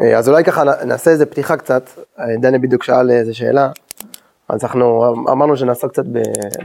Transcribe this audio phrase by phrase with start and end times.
[0.00, 3.70] אה, אז אולי ככה נעשה איזה פתיחה קצת, אה, דני בדיוק שאל איזה שאלה,
[4.48, 6.04] אז אנחנו אמרנו שנעסוק קצת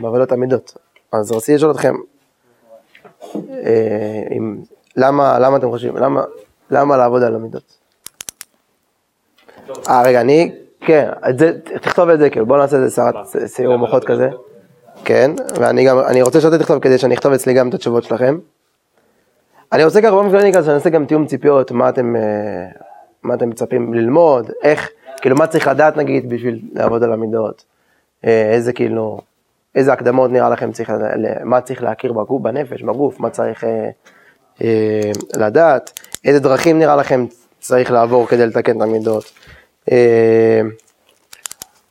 [0.01, 0.77] בעבודת המידות,
[1.11, 1.95] אז רציתי לשאול אתכם,
[3.35, 4.57] אה, אם,
[4.95, 6.23] למה, למה אתם חושבים, למה,
[6.71, 7.77] למה לעבוד על המידות?
[9.89, 11.51] אה רגע, אני, כן, את זה,
[11.81, 13.15] תכתוב את זה, כאילו, בוא נעשה איזה סערת
[13.45, 14.29] סיור מוחות כזה,
[15.05, 18.37] כן, ואני גם, אני רוצה שאתה תכתוב כדי שאני אכתוב אצלי גם את התשובות שלכם.
[19.71, 22.15] אני רוצה ככה שאני אעשה גם תיאום ציפיות, מה אתם,
[23.23, 24.89] מה אתם מצפים ללמוד, איך,
[25.21, 27.65] כאילו מה צריך לדעת נגיד בשביל לעבוד על המידות,
[28.25, 29.19] אה, איזה כאילו,
[29.75, 30.93] איזה הקדמות נראה לכם צריך,
[31.43, 33.89] מה צריך להכיר בגוף, בנפש, בגוף, מה צריך אה,
[34.61, 37.25] אה, לדעת, איזה דרכים נראה לכם
[37.59, 39.23] צריך לעבור כדי לתקן את המידות.
[39.91, 40.61] אה,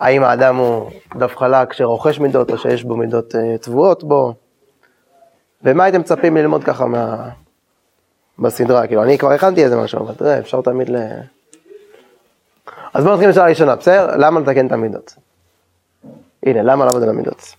[0.01, 4.35] האם האדם הוא דף חלק שרוכש מידות או שיש בו מידות אה, טבועות בו,
[5.63, 7.29] ומה הייתם מצפים ללמוד ככה מה...
[8.39, 10.97] בסדרה, כאילו אני כבר הכנתי איזה משהו, אבל תראה, אפשר תמיד ל...
[12.95, 14.17] אז בואו נתחיל לשאלה הראשונה, בסדר?
[14.17, 15.15] למה לתקן את המידות?
[16.43, 17.55] הנה, למה לעבוד על המידות?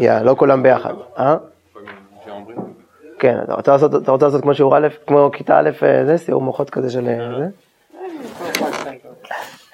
[0.00, 1.36] יא, לא כולם ביחד, אה?
[3.18, 6.18] כן, אתה רוצה לעשות, אתה רוצה לעשות כמו שיעור א', כמו כיתה א', אה, זה
[6.18, 7.48] סיעור מוחות כזה של אה, זה?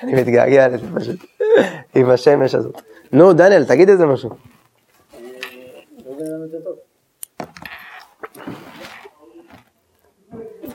[0.02, 1.24] אני מתגעגע לזה פשוט,
[1.94, 2.82] עם השמש הזאת.
[3.12, 4.30] נו, דניאל, תגיד איזה משהו.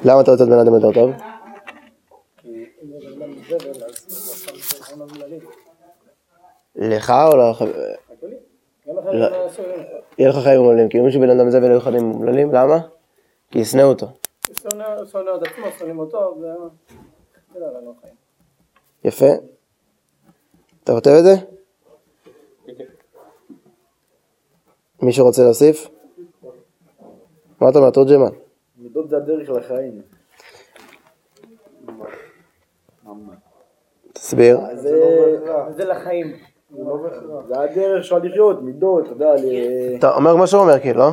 [0.06, 1.12] למה אתה רוצה להיות בן אדם יותר טוב?
[6.76, 7.64] לך או לך?
[10.18, 12.80] יהיה לך חיים אומללים, כאילו מישהו בן אדם זבל היו חיים אומללים, למה?
[13.52, 14.08] כי ישנא אותו.
[14.64, 16.42] שונא את עצמו, שונאים אותו,
[19.04, 19.26] יפה.
[20.84, 21.34] אתה כותב את זה?
[25.02, 25.88] מישהו רוצה להוסיף?
[27.62, 28.49] מה אתה אומר, תורג'מן?
[28.90, 30.02] מידות זה הדרך לחיים.
[34.14, 34.60] תסביר.
[35.70, 36.36] זה לחיים.
[37.48, 39.32] זה הדרך שלך לחיות, מידות, אתה יודע,
[39.98, 41.12] אתה אומר מה שהוא אומר, כאילו, לא?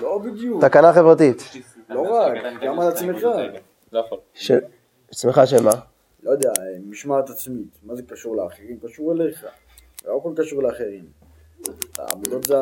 [0.00, 1.42] לא בדיוק, תקנה חברתית.
[1.88, 2.32] לא רק,
[2.62, 3.26] גם על עצמך.
[4.34, 4.58] של
[5.10, 5.70] עצמך שמה?
[6.22, 6.52] לא יודע,
[6.86, 8.78] משמעת עצמית, מה זה קשור לאחרים?
[8.82, 9.46] קשור אליך.
[10.06, 11.04] לא הכל קשור לאחרים.
[11.98, 12.56] המידות זה,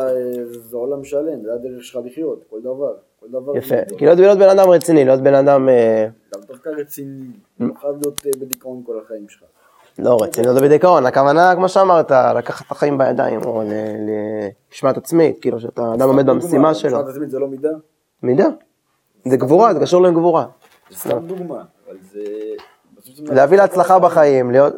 [0.70, 2.94] זה עולם שלם, זה הדרך שלך לחיות, כל דבר.
[3.20, 3.76] כל דבר יפה.
[3.98, 5.68] כי להיות להיות בן אדם רציני, להיות בן אדם...
[5.68, 7.26] אה, גם דווקא רציני,
[7.60, 9.42] לא חייב להיות אה, בדיכאון כל החיים שלך.
[9.98, 13.62] לא רציני, להיות בדיכאון, הכוונה, כמו שאמרת, לקחת את החיים בידיים, או
[14.70, 16.91] למשמעת עצמית, כאילו שאתה אדם עומד במשימה שלו.
[16.91, 17.70] משמעת עצמית זה לא מידה?
[18.22, 18.46] מידה.
[19.24, 20.46] זה גבורה, זה קשור לגבורה.
[20.91, 24.74] זה סתם דוגמה, אבל זה להביא להצלחה בחיים, להיות...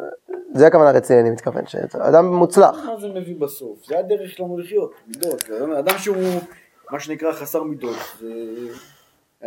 [0.55, 2.77] זה הכוונה רציני, אני מתכוון, שאדם מוצלח.
[2.87, 3.87] מה זה מביא בסוף?
[3.87, 5.51] זה הדרך שלנו לחיות, מידות.
[5.79, 6.41] אדם שהוא,
[6.91, 8.29] מה שנקרא, חסר מידות, זה...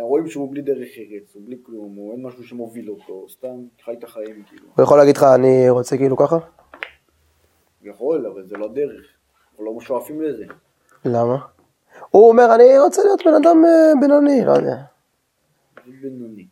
[0.00, 3.92] רואים שהוא בלי דרך ארץ, הוא בלי כלום, הוא אין משהו שמוביל אותו, סתם חי
[3.92, 4.66] את החיים, כאילו.
[4.76, 6.38] הוא יכול להגיד לך, אני רוצה כאילו ככה?
[7.82, 9.06] יכול, אבל זה לא דרך.
[9.50, 10.44] אנחנו לא שואפים לזה.
[11.04, 11.36] למה?
[12.10, 14.76] הוא אומר, אני רוצה להיות בן אדם אה, בינוני, לא יודע.
[16.02, 16.46] בינוני.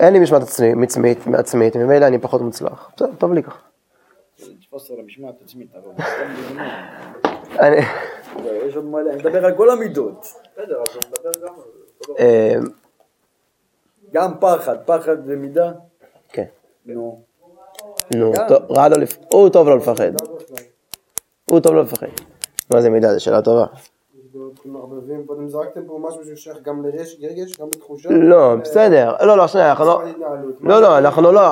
[0.00, 0.88] אין לי משמעת עצמית,
[1.34, 2.90] עצמית, ממילא אני פחות מוצלח.
[2.96, 3.58] בסדר, טוב לי ככה.
[4.38, 6.04] זה נתפוס על המשמעת עצמית, אבל.
[7.58, 7.76] אני...
[8.66, 10.26] יש עוד מלא, אני מדבר על כל המידות.
[10.52, 12.16] בסדר, אבל אני מדבר גם על.
[12.18, 12.54] אה,
[14.12, 15.72] גם פחד, פחד זה מידה?
[16.28, 16.44] כן.
[16.86, 17.22] נו.
[18.14, 18.32] נו,
[18.70, 18.86] רע.
[19.32, 20.10] הוא טוב לו לפחד.
[21.44, 22.06] הוא טוב לו לפחד.
[22.70, 23.14] מה זה מידה?
[23.14, 23.66] זו שאלה טובה.
[24.64, 28.08] מערבבים, קודם זרקתם פה משהו ששייך גם לרגש, גם לתחושה.
[28.10, 29.14] לא, בסדר.
[29.20, 30.02] לא, לא, שנייה, אנחנו לא...
[30.08, 30.54] התנהלות.
[30.60, 31.50] לא, לא, אנחנו לא...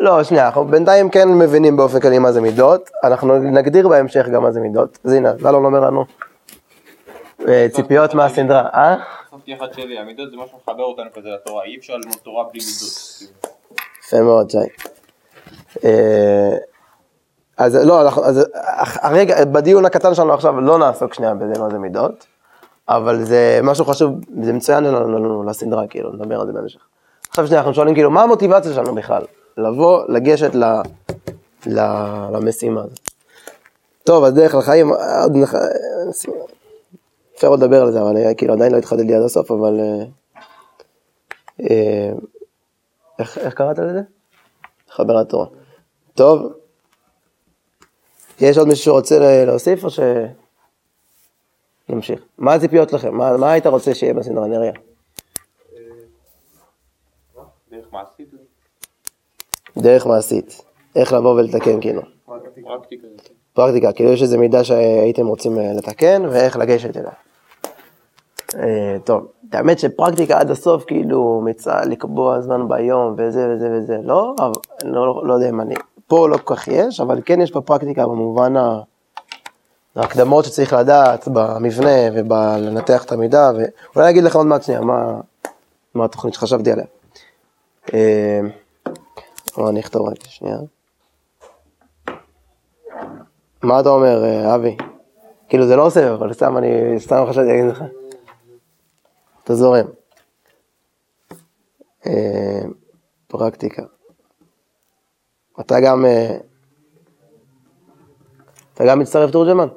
[0.00, 2.90] לא, שנייה, אנחנו בינתיים כן מבינים באופן כללי מה זה מידות.
[3.04, 4.98] אנחנו נגדיר בהמשך גם מה זה מידות.
[5.04, 6.04] אז הנה, אלון אומר לנו.
[7.48, 8.96] אה, ציפיות מהסדרה, אה?
[9.28, 12.60] חשבתי אחד שלי, המידות זה מה שמחבר אותנו כזה לתורה, אי אפשר ללמוד תורה בלי
[12.60, 13.38] מידות.
[14.04, 14.58] יפה מאוד, שי.
[17.58, 18.46] אז לא, אנחנו- אז
[19.02, 22.26] הרגע, בדיון הקטן שלנו עכשיו לא נעסוק שנייה בזה מה זה מידות,
[22.88, 24.10] אבל זה משהו חשוב,
[24.42, 26.80] זה מצוין לנו, לסדרה, כאילו, נדבר על זה בהמשך.
[27.28, 29.22] עכשיו שנייה, אנחנו שואלים כאילו, מה המוטיבציה שלנו בכלל?
[29.56, 30.64] לבוא, לגשת ל,
[31.66, 31.80] ל,
[32.32, 32.98] למשימה הזאת.
[34.04, 34.92] טוב, אז דרך לחיים,
[35.22, 35.54] עוד נח...
[37.36, 39.80] אפשר עוד לדבר על זה, אבל אה, כאילו עדיין לא התחדד לי עד הסוף, אבל...
[39.80, 40.04] אה,
[41.70, 42.12] אה,
[43.18, 44.00] איך, איך קראת לזה?
[44.90, 45.46] חבר התורה.
[46.14, 46.52] טוב,
[48.40, 50.00] יש עוד מישהו שרוצה להוסיף או ש...
[51.88, 52.20] נמשיך.
[52.38, 53.14] מה הציפיות לכם?
[53.14, 54.72] מה, מה היית רוצה שיהיה בסדרה נריה?
[59.76, 60.62] דרך מעשית.
[60.96, 62.02] איך לבוא ולתקן כאילו.
[62.26, 63.06] פרקטיקה.
[63.52, 67.10] פרקטיקה, כאילו יש איזה מידה שהייתם רוצים אה, לתקן ואיך לגשת אליה.
[68.54, 74.34] אה, טוב, האמת שפרקטיקה עד הסוף, כאילו, מצווה לקבוע זמן ביום וזה וזה וזה, לא,
[74.38, 74.52] אבל,
[74.84, 75.74] לא, לא יודע אם אני,
[76.08, 78.54] פה לא כל כך יש, אבל כן יש פה פרקטיקה במובן.
[79.96, 85.20] ההקדמות שצריך לדעת במבנה ובלנתח את המידע, ואולי אני אגיד לך עוד מעט שנייה מה,
[85.94, 86.84] מה התוכנית שחשבתי עליה.
[87.94, 88.40] אה,
[89.56, 90.58] או אני אכתוב רק שנייה.
[93.62, 94.76] מה אתה אומר, אה, אבי?
[95.48, 97.84] כאילו זה לא עושה, אבל סתם אני, סתם חשבתי להגיד לך.
[99.44, 99.86] אתה זורם.
[102.06, 102.60] אה,
[103.26, 103.82] פרקטיקה.
[105.60, 106.38] אתה גם, אה,
[108.74, 109.68] אתה גם מצטרף תורג'מן?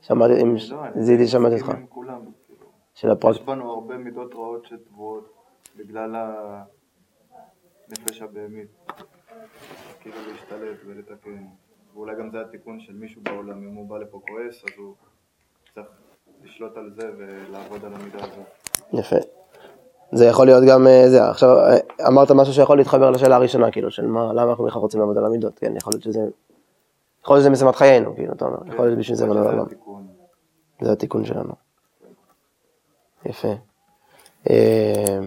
[0.00, 1.72] שמעתי, עם לא, זידי שמעתי אותך.
[2.94, 3.36] של הפרק...
[3.36, 5.32] יש בנו הרבה מידות רעות שטבועות
[5.76, 6.16] בגלל
[7.88, 8.68] הנפש הבהמית.
[10.00, 11.46] כאילו להשתלט ולתקן.
[11.94, 14.94] ואולי גם זה התיקון של מישהו בעולם, אם הוא בא לפה כועס, אז הוא
[15.74, 15.86] צריך
[16.42, 18.46] לשלוט על זה ולעבוד על המידה הזאת.
[18.92, 19.35] יפה.
[20.12, 21.76] זה יכול להיות גם אה, זה, עכשיו אה,
[22.08, 25.24] אמרת משהו שיכול להתחבר לשאלה הראשונה, כאילו, של מה, למה אנחנו בכלל רוצים לעבוד על
[25.24, 26.20] המידות, כן, יכול להיות שזה,
[27.22, 30.06] יכול להיות שזה משימת חיינו, כאילו, אתה אומר, יכול להיות בשביל זה זה לעולם, התיקון.
[30.80, 31.52] זה התיקון שלנו.
[33.24, 33.52] יפה.
[34.50, 35.18] אה,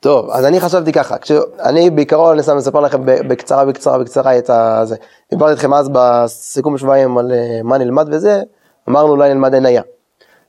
[0.00, 4.96] טוב, אז אני חשבתי ככה, כשאני בעיקרון, אני אספר לכם בקצרה, בקצרה, בקצרה את הזה.
[5.30, 7.32] דיברתי איתכם אז בסיכום שבועיים על
[7.64, 8.42] מה נלמד וזה,
[8.88, 9.82] אמרנו אולי נלמד עניה.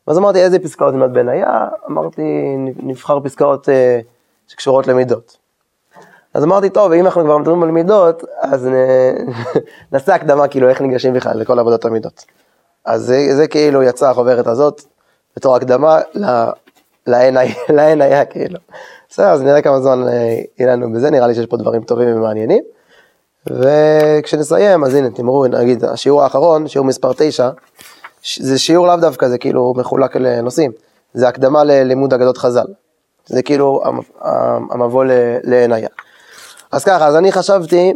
[0.08, 2.22] אז אמרתי איזה פסקאות נלמד בעניה, אמרתי
[2.84, 4.00] נבחר פסקאות אה,
[4.48, 5.38] שקשורות למידות.
[6.34, 9.32] אז אמרתי, טוב, אם אנחנו כבר מדברים על מידות, אז נ-
[9.92, 12.26] נעשה הקדמה כאילו איך ניגשים בכלל לכל עבודת המידות.
[12.86, 14.82] אז זה, זה כאילו יצא החוברת הזאת,
[15.38, 16.50] בתור הקדמה ל-
[17.08, 18.60] לעין ה- לעין היה כאילו.
[19.10, 20.14] בסדר, אז נראה כמה זמן אה,
[20.60, 22.64] יהיה לנו בזה, נראה לי שיש פה דברים טובים ומעניינים.
[23.50, 27.50] וכשנסיים, אז הנה, תמרו, נגיד, השיעור האחרון, שיעור מספר 9,
[28.40, 30.72] זה שיעור לאו דווקא, זה כאילו מחולק לנושאים.
[31.14, 32.66] זה הקדמה ללימוד אגדות חז"ל.
[33.26, 34.02] זה כאילו המ-
[34.72, 35.12] המבוא ל-
[35.44, 35.90] לעיניה.
[36.72, 37.94] אז ככה, אז אני חשבתי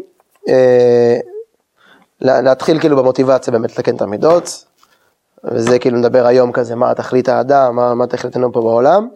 [0.50, 1.20] אה,
[2.22, 4.66] לה- להתחיל כאילו במוטיבציה באמת לתקן את המידות,
[5.44, 9.08] וזה כאילו נדבר היום כזה, מה תכלית האדם, מה, מה תכליתנו פה בעולם,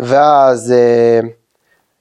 [0.00, 1.20] ואז אה,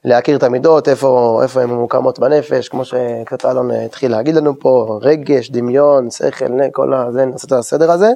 [0.05, 4.59] להכיר את המידות, איפה, איפה הן ממוקמות בנפש, כמו שקצת אלון אה, התחיל להגיד לנו
[4.59, 8.11] פה, רגש, דמיון, שכל, כל הזה, נעשה את הסדר הזה.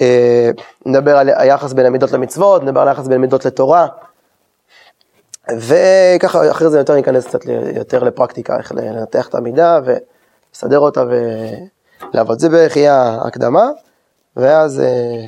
[0.00, 0.50] אה,
[0.86, 3.86] נדבר על היחס בין המידות למצוות, נדבר על היחס בין המידות לתורה,
[5.56, 7.40] וככה אחרי זה יותר ניכנס קצת
[7.76, 11.04] יותר לפרקטיקה, איך לנתח את המידה ולסדר אותה
[12.12, 12.38] ולעבוד.
[12.38, 13.68] זה בערך יהיה ההקדמה,
[14.36, 14.80] ואז...
[14.80, 15.26] אה,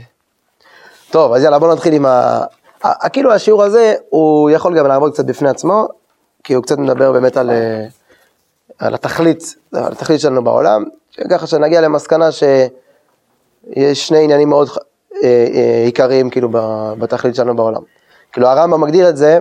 [1.11, 2.45] טוב, אז יאללה, בואו נתחיל עם ה...
[3.13, 5.89] כאילו השיעור הזה, הוא יכול גם לעבוד קצת בפני עצמו,
[6.45, 7.85] כי הוא קצת מדבר באמת על, אה,
[8.79, 10.85] על התכלית, על התכלית שלנו בעולם,
[11.31, 14.69] ככה שנגיע למסקנה שיש שני עניינים מאוד
[15.23, 16.49] אה, אה, עיקריים כאילו
[16.99, 17.83] בתכלית שלנו בעולם.
[18.33, 19.39] כאילו הרמב"ם מגדיר את זה,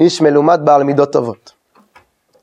[0.00, 1.52] איש מלומד בעל מידות טובות.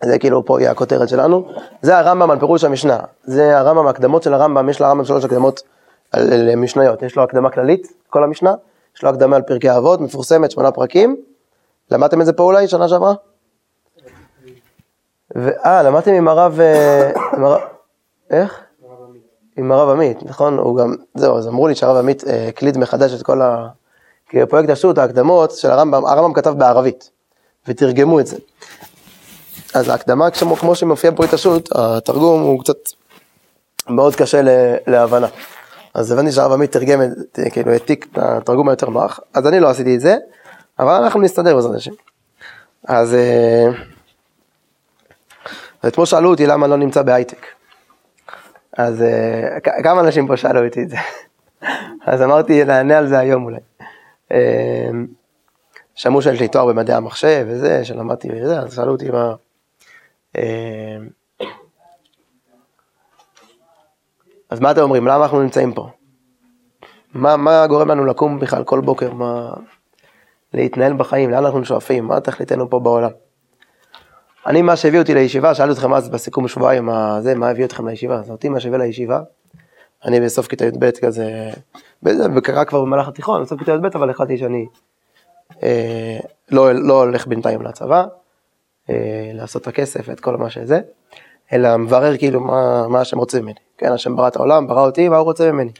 [0.03, 1.47] זה כאילו פה יהיה הכותרת שלנו.
[1.81, 2.99] זה הרמב"ם על פירוש המשנה.
[3.23, 5.61] זה הרמב"ם, ההקדמות של הרמב"ם, יש לרמב"ם שלוש הקדמות
[6.11, 7.03] על- על משניות.
[7.03, 8.53] יש לו הקדמה כללית, כל המשנה,
[8.95, 11.15] יש לו הקדמה על פרקי אבות, מפורסמת, שמונה פרקים.
[11.91, 13.13] למדתם את זה פה אולי, שנה שעברה?
[15.65, 16.59] אה, למדתם עם הרב...
[16.59, 17.11] אה,
[18.29, 18.59] איך?
[19.57, 20.57] עם הרב עמית, נכון?
[20.57, 23.67] הוא גם, זהו, אז אמרו לי שהרב עמית אה, הקליד מחדש את כל ה...
[24.29, 27.09] כי בפרויקט השו"ת, ההקדמות של הרמב"ם, הרמב"ם כתב בערבית,
[27.67, 28.37] ותרגמו את זה.
[29.73, 32.77] אז ההקדמה, כמו, שמופיע בפרויקט השו"ת, התרגום הוא קצת
[33.89, 34.41] מאוד קשה
[34.87, 35.27] להבנה.
[35.95, 36.99] אז הבנתי שהרב עמית תרגם,
[37.51, 40.15] כאילו העתיק את התרגום היותר נוח, אז אני לא עשיתי את זה,
[40.79, 41.91] אבל אנחנו נסתדר בעזרת השם.
[42.87, 43.67] אז אה,
[45.87, 47.45] אתמול שאלו אותי למה לא נמצא בהייטק.
[48.77, 50.97] אז אה, כמה אנשים פה שאלו אותי את זה.
[52.11, 53.59] אז אמרתי, נענה על זה היום אולי.
[54.31, 54.89] אה,
[55.95, 59.35] שמעו שיש לי תואר במדעי המחשב וזה, שלמדתי וזה, אז שאלו אותי מה...
[60.37, 60.97] אה,
[64.55, 65.07] אז מה אתם אומרים?
[65.07, 65.89] למה אנחנו נמצאים פה?
[67.13, 69.13] מה, מה גורם לנו לקום בכלל כל בוקר?
[69.13, 69.53] מה...
[70.53, 71.29] להתנהל בחיים?
[71.29, 72.05] לאן אנחנו שואפים?
[72.05, 73.09] מה תכליתנו פה בעולם?
[74.47, 78.15] אני, מה שהביא אותי לישיבה, שאלתי אתכם אז בסיכום שבועיים, מה, מה הביא אתכם לישיבה?
[78.15, 79.21] אז אותי מה שהביא לישיבה,
[80.05, 81.49] אני בסוף כיתה י"ב כזה,
[82.43, 84.65] קרה כבר במהלך התיכון, בסוף כיתה י"ב, אבל החלטתי שאני
[85.63, 86.19] אה,
[86.51, 88.05] לא, לא הולך בינתיים לצבא,
[88.89, 90.79] אה, לעשות את הכסף ואת כל מה שזה,
[91.53, 93.53] אלא מברר כאילו מה, מה השם רוצה ממני.
[93.77, 95.71] כן, השם ברא את העולם, ברא אותי, מה הוא רוצה ממני.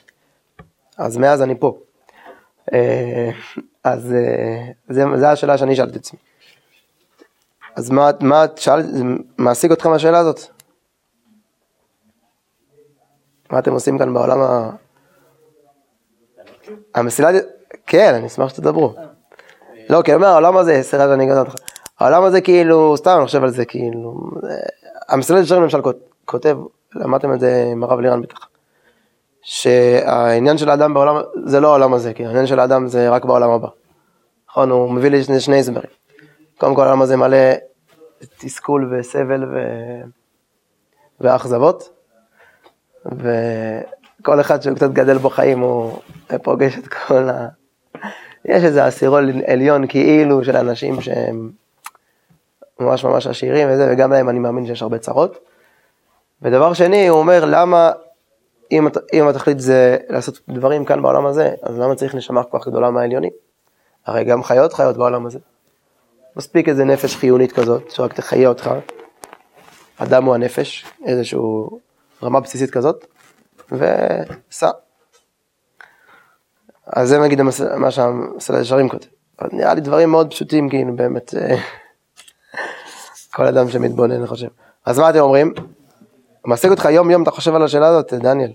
[0.97, 1.77] אז מאז אני פה.
[2.73, 3.29] אה,
[3.83, 6.19] אז אה, זה, זה השאלה שאני שאלתי את עצמי.
[7.75, 8.45] אז מה, מה
[8.81, 9.03] זה
[9.37, 10.39] מעסיק אתכם השאלה הזאת?
[13.51, 14.69] מה אתם עושים כאן בעולם ה...
[16.95, 17.29] המסילה,
[17.85, 18.93] כן, אני אשמח שתדברו.
[19.89, 21.53] לא, כי אני אומר, העולם הזה, סליחה שאני אגזר אותך.
[21.99, 24.31] העולם הזה כאילו, סתם אני חושב על זה, כאילו,
[25.09, 26.57] המסלול ישרים למשל כות- כותב,
[26.95, 28.47] למדתם את זה עם הרב לירן בטח,
[29.41, 33.49] שהעניין של האדם בעולם, זה לא העולם הזה, כי העניין של האדם זה רק בעולם
[33.49, 33.67] הבא.
[34.49, 35.89] נכון, הוא מביא לי שני, שני הסברים.
[36.57, 37.37] קודם כל העולם הזה מלא
[38.37, 39.57] תסכול וסבל ו...
[41.21, 41.89] ואכזבות,
[43.05, 45.99] וכל אחד שהוא קצת גדל בו חיים הוא
[46.43, 47.47] פוגש את כל ה...
[48.45, 51.51] יש איזה עשירון עליון כאילו של אנשים שהם
[52.79, 55.37] ממש ממש עשירים וזה, וגם להם אני מאמין שיש הרבה צרות.
[56.41, 57.91] ודבר שני, הוא אומר, למה,
[58.71, 62.67] אם, אם התכלית זה לעשות דברים כאן בעולם הזה, אז למה צריך נשמה כל כך
[62.67, 63.31] גדולה מהעליונים?
[64.05, 65.39] הרי גם חיות חיות בעולם הזה.
[66.35, 68.71] מספיק איזה נפש חיונית כזאת, שרק תחיה אותך.
[69.97, 71.79] אדם הוא הנפש, איזשהו
[72.23, 73.05] רמה בסיסית כזאת,
[73.71, 74.69] וסע.
[76.87, 77.41] אז זה נגיד
[77.77, 79.07] מה שהמסלל ישרים כותב.
[79.51, 81.55] נראה לי דברים מאוד פשוטים, כאילו באמת, אה,
[83.35, 84.47] כל אדם שמתבונן, אני חושב.
[84.85, 85.53] אז מה אתם אומרים?
[86.45, 88.51] מעסיק אותך יום יום, אתה חושב על השאלה הזאת, דניאל.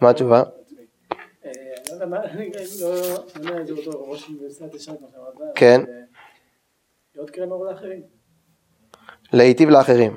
[0.00, 0.42] מה התשובה?
[2.64, 3.14] זה.
[5.54, 5.80] כן.
[9.32, 10.16] להיטיב לאחרים,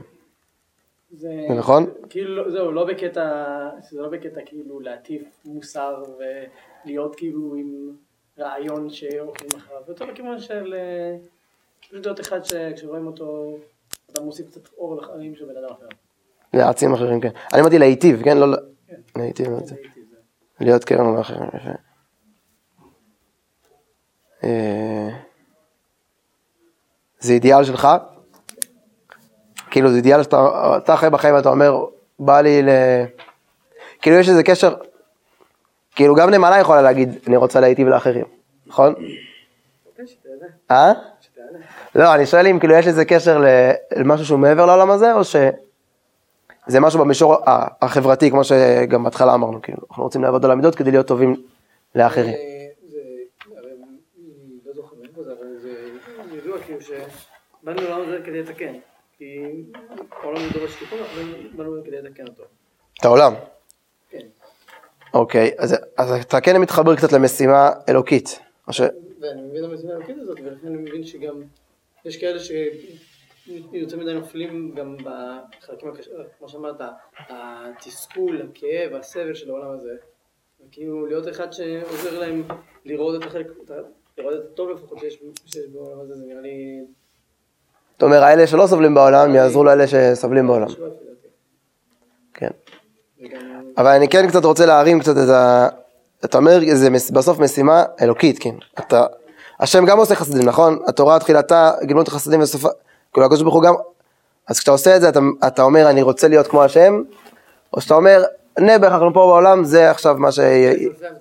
[1.11, 1.85] זה זה נכון?
[2.09, 6.03] כאילו, זהו, לא בקטע, זה לא בקטע כאילו להטיף מוסר
[6.85, 7.95] ולהיות כאילו עם
[8.39, 11.17] רעיון שהולכים אחריו, יותר בכיוון של אה,
[11.93, 13.57] פשוט להיות אחד שכשרואים אותו,
[14.11, 15.85] אתה מוסיף קצת אור לחיים של בן אדם אחר.
[16.53, 17.29] להעצים אחרים, כן.
[17.53, 18.37] אני אמרתי להיטיב, כן?
[18.37, 18.55] לא, ל-
[19.15, 19.75] להיטיב, זה זה.
[19.75, 20.15] הייתי, זה.
[20.65, 21.69] להיות קרן לאחרים, יפה.
[24.43, 25.09] אה,
[27.19, 27.87] זה אידיאל שלך?
[29.71, 30.37] כאילו זה אידיאל שאתה
[30.77, 31.85] אתה חי בחיים ואתה אומר,
[32.19, 32.69] בא לי ל...
[34.01, 34.75] כאילו יש איזה קשר,
[35.95, 38.25] כאילו גם נמלה יכולה להגיד, אני רוצה להיטיב לאחרים,
[38.67, 38.95] נכון?
[39.95, 40.03] כן,
[40.71, 41.12] אה?
[41.95, 43.43] לא, אני שואל אם כאילו יש לזה קשר
[43.95, 47.35] למשהו שהוא מעבר לעולם הזה, או שזה משהו במישור
[47.81, 51.35] החברתי, כמו שגם בהתחלה אמרנו, כאילו, אנחנו רוצים לעבוד על המידות כדי להיות טובים
[51.95, 52.35] לאחרים.
[56.83, 58.73] שבאנו לעולם הזה כדי לתקן.
[59.17, 59.39] כי
[60.21, 62.43] העולם דורש תיקון, אבל באנו כדי לתקן אותו.
[62.99, 63.33] את העולם.
[64.09, 64.25] כן.
[65.13, 68.39] אוקיי, אז, אז אתה כן מתחבר קצת למשימה אלוקית.
[68.67, 68.81] או ש...
[69.23, 71.41] ואני מבין את המשימה האלוקית הזאת, ולכן אני מבין שגם
[72.05, 76.81] יש כאלה שיותר מדי נופלים גם בחלקים הקשים, כמו שאמרת,
[77.29, 79.91] התסכול, הכאב, הסבל של העולם הזה.
[80.67, 82.43] וכאילו להיות אחד שעוזר להם
[82.85, 83.47] לראות את החלק,
[84.17, 86.85] לראות את הטוב לפחות שיש, שיש בעולם הזה, זה נראה לי...
[87.97, 90.67] אתה אומר, האלה שלא סובלים בעולם, יעזרו לאלה שסובלים בעולם.
[92.33, 92.49] כן.
[93.77, 95.69] אבל אני כן קצת רוצה להרים קצת את ה...
[96.25, 98.55] אתה אומר, זה בסוף משימה אלוקית, כן.
[98.79, 99.05] אתה...
[99.59, 100.79] השם גם עושה חסדים, נכון?
[100.87, 102.69] התורה תחילתה, גמלות החסדים וסופה,
[103.13, 103.73] כאילו הקדוש ברוך הוא גם...
[104.47, 107.01] אז כשאתה עושה את זה, אתה, אתה אומר, אני רוצה להיות כמו השם,
[107.73, 108.23] או שאתה אומר,
[108.59, 110.39] נעבך, אנחנו פה בעולם, זה עכשיו מה ש...
[110.39, 111.13] השם?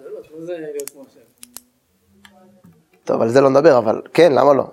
[3.05, 4.65] טוב, על זה לא נדבר, אבל כן, למה לא?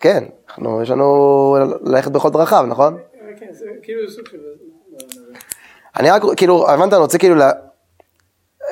[0.00, 2.98] כן, אנחנו, יש לנו ללכת בכל דרכיו, נכון?
[3.36, 4.38] כן, זה כאילו סוג של...
[5.96, 7.44] אני רק, כאילו, הבנת, אני רוצה כאילו.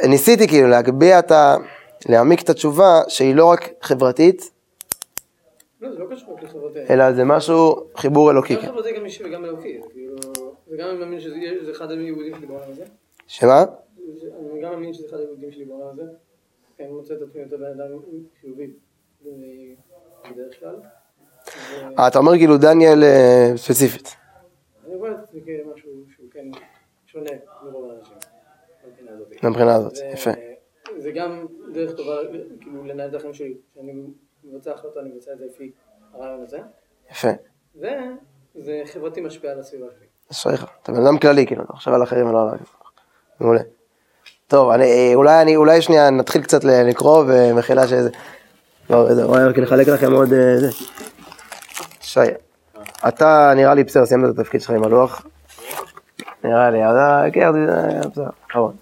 [0.08, 1.56] ניסיתי כאילו להגביה את ה...
[2.08, 4.50] להעמיק את התשובה שהיא לא רק חברתית,
[5.80, 6.06] לא, זה לא.
[6.90, 8.54] אלא זה משהו, חיבור אלוקי.
[8.54, 8.66] גם כן.
[8.66, 10.16] חברתי גם אישי וגם אלוקי, כאילו,
[10.68, 12.84] וגם אני מאמין שזה זה אחד היהודים שלי בעולם הזה.
[13.26, 13.64] שמה?
[14.20, 16.02] זה- אני גם מאמין שזה אחד היהודים שלי בעולם הזה.
[16.76, 17.98] כי אני מוצא את עצמי יותר בן אדם
[18.40, 18.70] חיובי
[20.32, 20.76] בדרך כלל.
[21.98, 24.16] אה, אתה אומר כאילו דניאל אה, ספציפית.
[24.86, 26.44] אני רואה את עצמי כמשהו שהוא כן
[27.06, 27.30] שונה
[27.64, 28.16] מרוב האנשים.
[29.42, 29.92] מבחינה הזאת.
[30.12, 30.30] יפה.
[30.98, 32.16] זה גם דרך טובה,
[32.60, 33.54] כאילו, לנהל את החיים שלי.
[33.72, 33.92] כשאני
[34.44, 35.72] מבצע החלטה, אני מבצע את זה לפי
[36.14, 36.58] הרעיון הזה.
[37.10, 37.28] יפה.
[37.76, 40.06] וזה חברתי משפיע על הסביבה שלי.
[40.32, 40.66] אשריך.
[40.82, 42.64] אתה בן אדם כללי, כאילו, אתה חושב על אחרים ולא על אחרים.
[43.40, 43.60] מעולה.
[44.46, 48.10] טוב, אני, אה, אולי, אני, אולי שנייה נתחיל קצת לקרוא, ומחילה שזה...
[48.90, 50.32] לא, זה רואה, רק לחלק לכם עוד...
[50.32, 50.68] אה, זה.
[52.00, 52.20] שי,
[53.08, 55.26] אתה נראה לי בסדר, סיימת את התפקיד שלך עם הלוח.
[56.44, 57.48] נראה לי, אז אה, כן,
[58.10, 58.76] בסדר, אחרון.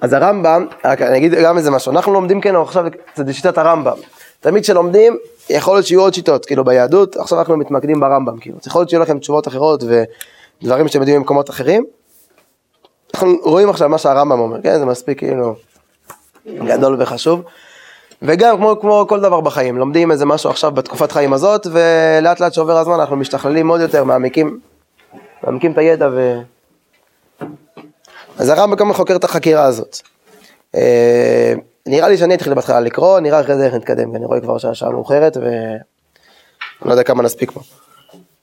[0.00, 3.96] אז הרמב"ם, רק אני אגיד גם איזה משהו, אנחנו לומדים כן עכשיו קצת בשיטת הרמב"ם.
[4.40, 5.16] תמיד כשלומדים,
[5.50, 9.02] יכול להיות שיהיו עוד שיטות, כאילו ביהדות, עכשיו אנחנו מתמקדים ברמב"ם, כאילו, יכול להיות שיהיו
[9.02, 9.82] לכם תשובות אחרות
[10.62, 11.84] ודברים שאתם יודעים במקומות אחרים.
[13.14, 15.54] אנחנו רואים עכשיו מה שהרמב"ם אומר, כן, זה מספיק כאילו
[16.46, 17.42] גדול וחשוב.
[18.22, 22.52] וגם כמו, כמו כל דבר בחיים, לומדים איזה משהו עכשיו בתקופת חיים הזאת, ולאט לאט
[22.52, 24.60] שעובר הזמן אנחנו משתכללים עוד יותר, מעמיקים,
[25.42, 26.38] מעמיקים את הידע ו...
[28.38, 29.96] אז הרמב"ם גם חוקר את החקירה הזאת.
[30.74, 31.52] אה,
[31.86, 34.58] נראה לי שאני אתחיל בהתחלה לקרוא, נראה אחרי זה איך נתקדם, כי אני רואה כבר
[34.58, 35.78] שהשעה מאוחרת ואני
[36.84, 37.60] לא יודע כמה נספיק פה.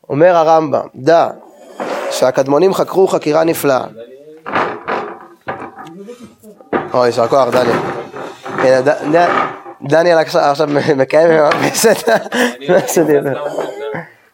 [0.09, 1.27] אומר הרמב"ם, דע
[2.11, 3.83] שהקדמונים חקרו חקירה נפלאה.
[6.93, 8.81] אוי, יישר כוח, דניאל.
[9.15, 9.27] ד-
[9.89, 12.09] דניאל עכשיו מקיים ומאפס את.
[13.23, 13.31] מה.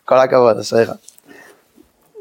[0.05, 0.91] כל הכבוד, אשריך.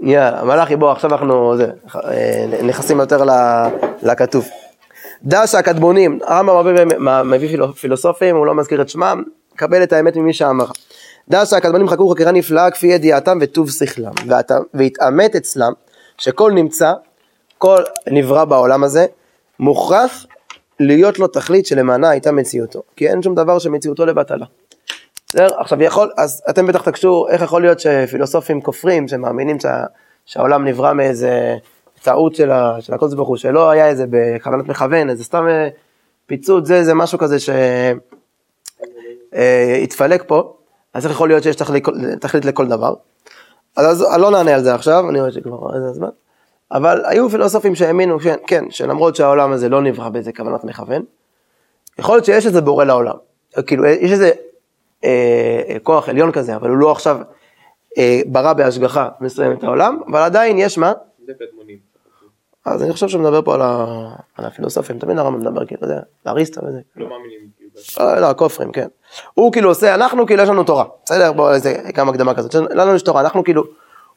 [0.02, 3.24] יאללה, מלאכי בוא, עכשיו אנחנו זה, אה, נכנסים יותר
[4.02, 4.48] לכתוב.
[5.22, 9.22] דע שהקדמונים, הרמב"ם מביא פילו- פילוסופים, הוא לא מזכיר את שמם,
[9.56, 10.64] קבל את האמת ממי שאמר.
[11.28, 14.12] דע שהקדמונים חקרו חקירה נפלאה כפי ידיעתם וטוב שכלם,
[14.74, 15.72] והתעמת אצלם
[16.18, 16.92] שכל נמצא,
[17.58, 19.06] כל נברא בעולם הזה,
[19.60, 20.26] מוכרח
[20.80, 24.46] להיות לו תכלית שלמענה הייתה מציאותו, כי אין שום דבר שמציאותו לבטלה.
[25.38, 25.60] בסדר?
[25.60, 29.84] עכשיו יכול, אז אתם בטח תקשו, איך יכול להיות שפילוסופים כופרים, שמאמינים שה,
[30.26, 31.56] שהעולם נברא מאיזה
[32.02, 32.50] טעות של,
[32.92, 35.68] הקודש ברוך הוא, שלא היה איזה בכוונת מכוון, איזה סתם אה,
[36.26, 37.36] פיצוץ, זה איזה משהו כזה
[39.32, 40.56] שהתפלק פה,
[40.94, 41.84] אז איך יכול להיות שיש תכלית,
[42.20, 42.94] תכלית לכל דבר?
[43.76, 46.10] אז, אז לא נענה על זה עכשיו, אני רואה שכבר איזה זמן,
[46.72, 51.02] אבל היו פילוסופים שהאמינו, כן, כן, שלמרות שהעולם הזה לא נברא באיזה כוונת מכוון,
[51.98, 53.16] יכול להיות שיש איזה בורא לעולם,
[53.66, 54.30] כאילו יש איזה
[55.04, 55.10] אה,
[55.68, 57.18] אה, כוח עליון כזה, אבל הוא לא עכשיו
[57.98, 60.92] אה, ברא בהשגחה מסוימת את העולם, אבל עדיין יש מה?
[62.64, 63.86] אז אני חושב שהוא מדבר פה על, ה...
[64.36, 66.80] על הפילוסופים, תמיד הרמב"ם מדבר כאילו, אתה יודע, לאריסטו וזה.
[66.96, 67.38] לא מאמינים.
[67.56, 68.86] כאילו, בש- לא, הכופרים, כן.
[69.34, 71.32] הוא כאילו עושה, אנחנו כאילו יש לנו תורה, בסדר?
[71.32, 72.54] בואו, איזה כמה הקדמה כזאת.
[72.54, 73.62] לנו יש תורה, אנחנו כאילו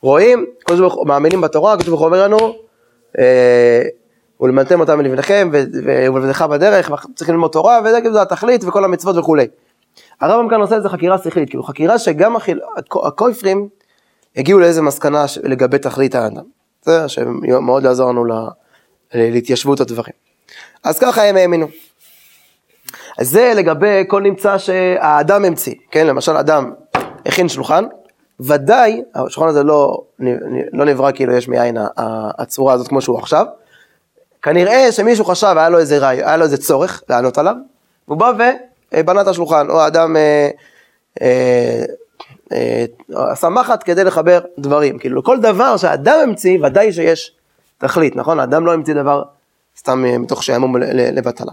[0.01, 2.38] רואים, הקדוש ברוך הוא- מאמינים בתורה, הקדוש ברוך הוא אומר לנו,
[3.19, 3.81] אה,
[4.41, 8.85] ולמדתם אותם מלבניכם, ו- ו- ולבדך בדרך, צריכים ללמוד תורה, וזה כאילו זה התכלית וכל
[8.85, 9.47] המצוות וכולי.
[10.21, 13.67] הרמב"ם כאן עושה איזה חקירה שכלית, כאילו חקירה שגם החיל- הכ- הכופרים
[14.35, 16.43] הגיעו לאיזה מסקנה ש- לגבי תכלית האדם.
[16.81, 18.47] זה שמאוד יעזור לנו ל-
[19.13, 20.13] להתיישבות הדברים.
[20.83, 21.67] אז ככה הם האמינו.
[23.17, 26.73] אז זה לגבי כל נמצא שהאדם המציא, כן, למשל אדם
[27.25, 27.85] הכין שולחן,
[28.39, 30.01] ודאי, השולחן הזה לא,
[30.73, 33.46] לא נברא כאילו יש מאין הצורה הזאת כמו שהוא עכשיו,
[34.41, 37.55] כנראה שמישהו חשב, היה לו איזה רעיון, היה לו איזה צורך לענות עליו,
[38.07, 38.31] והוא בא
[38.93, 40.49] ובנה את השולחן, או האדם אה,
[41.21, 41.83] אה,
[42.51, 42.85] אה,
[43.31, 47.35] עשה מחט כדי לחבר דברים, כאילו כל דבר שהאדם המציא, ודאי שיש
[47.77, 48.39] תכלית, נכון?
[48.39, 49.23] האדם לא המציא דבר
[49.77, 51.51] סתם אה, מתוך שעמום לבטלה.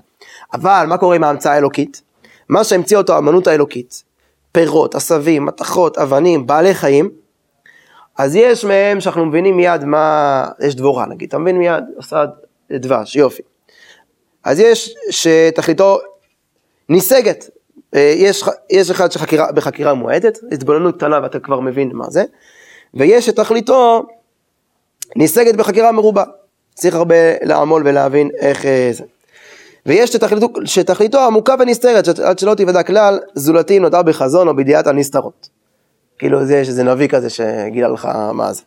[0.54, 2.02] אבל מה קורה עם ההמצאה האלוקית?
[2.48, 4.04] מה שהמציא אותו האמנות האלוקית,
[4.52, 7.10] פירות, עשבים, מתכות, אבנים, בעלי חיים,
[8.18, 12.24] אז יש מהם שאנחנו מבינים מיד מה, יש דבורה נגיד, אתה מבין מיד, עושה
[12.72, 13.42] דבש, יופי.
[14.44, 15.98] אז יש שתכליתו
[16.88, 17.50] ניסגת,
[17.94, 22.24] אה, יש, יש אחד שבחקירה מועטת, התבוננות קטנה ואתה כבר מבין מה זה,
[22.94, 24.06] ויש שתכליתו
[25.16, 26.24] ניסגת בחקירה מרובה,
[26.74, 29.04] צריך הרבה לעמול ולהבין איך אה, זה.
[29.86, 35.48] ויש שתכליתו, שתכליתו עמוקה ונסתרת, עד שלא תיוודע כלל, זולתי נודע בחזון או בידיעת הנסתרות.
[36.18, 38.62] כאילו זה יש איזה נביא כזה שגילה לך מה זה.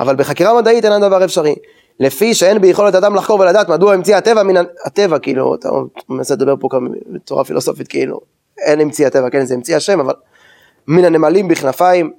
[0.00, 1.54] אבל בחקירה מדעית אין הדבר אפשרי.
[2.02, 5.68] לפי שאין ביכולת אדם לחקור ולדעת מדוע המציא הטבע מן הטבע, כאילו, אתה
[6.08, 8.20] מנסה לדבר פה כאן בצורה פילוסופית, כאילו,
[8.58, 10.14] אין המציא הטבע, כן, זה המציא השם, אבל
[10.88, 12.12] מן הנמלים בכנפיים,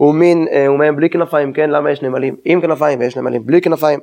[0.00, 4.00] ומין, אה, ומהם בלי כנפיים, כן, למה יש נמלים עם כנפיים ויש נמלים בלי כנפיים,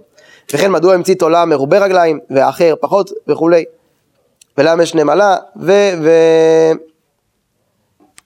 [0.54, 3.66] וכן מדוע המציא תולה מרובה רגליים, והאחר פחות וכולי,
[4.58, 5.72] ולמה יש נמלה, ו...
[6.04, 6.12] ו...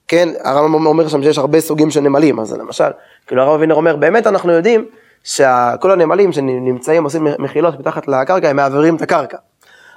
[0.07, 2.89] כן, הרמב"ם אומר שם שיש הרבה סוגים של נמלים, אז למשל,
[3.27, 4.85] כאילו הרב אבינר אומר, באמת אנחנו יודעים
[5.23, 9.37] שכל הנמלים שנמצאים, עושים מחילות מתחת לקרקע, הם מעבירים את הקרקע.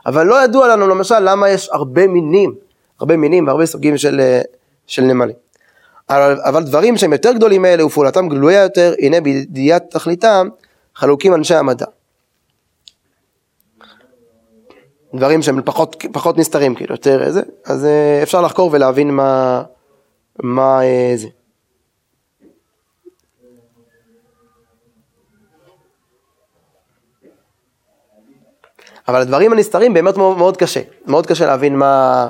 [0.06, 2.54] אבל לא ידוע לנו למשל למה יש הרבה מינים,
[3.00, 4.40] הרבה מינים והרבה סוגים של, אה,
[4.86, 5.36] של נמלים.
[6.10, 10.48] אבל, אבל דברים שהם יותר גדולים מאלה ופעולתם גלויה יותר, הנה בידיעת תכליתם
[10.94, 11.86] חלוקים אנשי המדע.
[15.14, 19.62] דברים שהם פחות, פחות נסתרים, כאילו, יותר איזה, אז אה, אפשר לחקור ולהבין מה,
[20.42, 21.28] מה אה, זה.
[29.08, 32.26] אבל הדברים הנסתרים באמת מאוד, מאוד קשה, מאוד קשה להבין מה,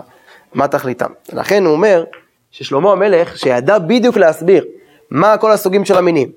[0.54, 1.10] מה תכליתם.
[1.32, 2.04] לכן הוא אומר
[2.50, 4.64] ששלמה המלך, שידע בדיוק להסביר
[5.10, 6.30] מה כל הסוגים של המינים,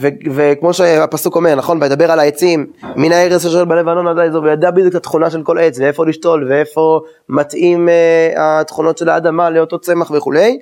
[0.00, 4.70] ו- וכמו שהפסוק אומר, נכון, וידבר על העצים, מן הארץ אשר בלבנון עד האזור, וידע
[4.70, 9.78] בדיוק את התכונה של כל עץ, ואיפה לשתול, ואיפה מתאים אה, התכונות של האדמה לאותו
[9.78, 10.58] צמח וכולי,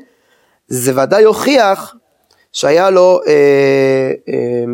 [0.69, 1.95] זה ודאי יוכיח
[2.53, 3.33] שהיה לו אה,
[4.29, 4.65] אה,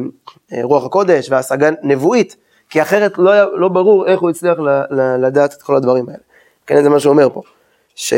[0.52, 2.36] אה, רוח הקודש והשגה נבואית,
[2.74, 6.08] כי אחרת לא, היה, לא ברור איך הוא הצליח ל, ל, לדעת את כל הדברים
[6.08, 6.18] האלה.
[6.66, 7.42] כן, זה מה שהוא אומר פה.
[7.94, 8.14] ש...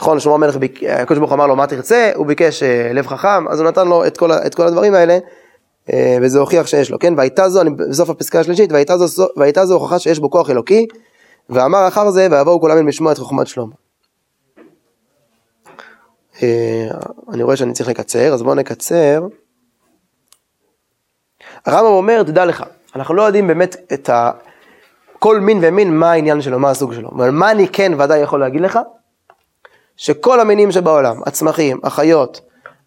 [0.00, 3.48] נכון, שלמה המלך, ביק- הקדוש ברוך אמר לו מה תרצה, הוא ביקש אה, לב חכם,
[3.48, 5.18] אז הוא נתן לו את כל, את כל הדברים האלה,
[5.92, 7.14] אה, וזה הוכיח שיש לו, כן?
[7.16, 10.86] והייתה זו, אני בסוף הפסקה השלישית, והייתה זו, והייתה זו הוכחה שיש בו כוח אלוקי,
[11.50, 13.74] ואמר אחר זה ויבואו כל העמים לשמוע את חוכמת שלמה.
[16.42, 16.88] אה,
[17.32, 19.26] אני רואה שאני צריך לקצר, אז בואו נקצר.
[21.66, 22.64] הרמב"ם אומר, תדע לך,
[22.96, 24.30] אנחנו לא יודעים באמת את ה...
[25.18, 28.40] כל מין ומין מה העניין שלו, מה הסוג שלו, אבל מה אני כן ודאי יכול
[28.40, 28.78] להגיד לך?
[29.96, 32.40] שכל המינים שבעולם, הצמחים, החיות,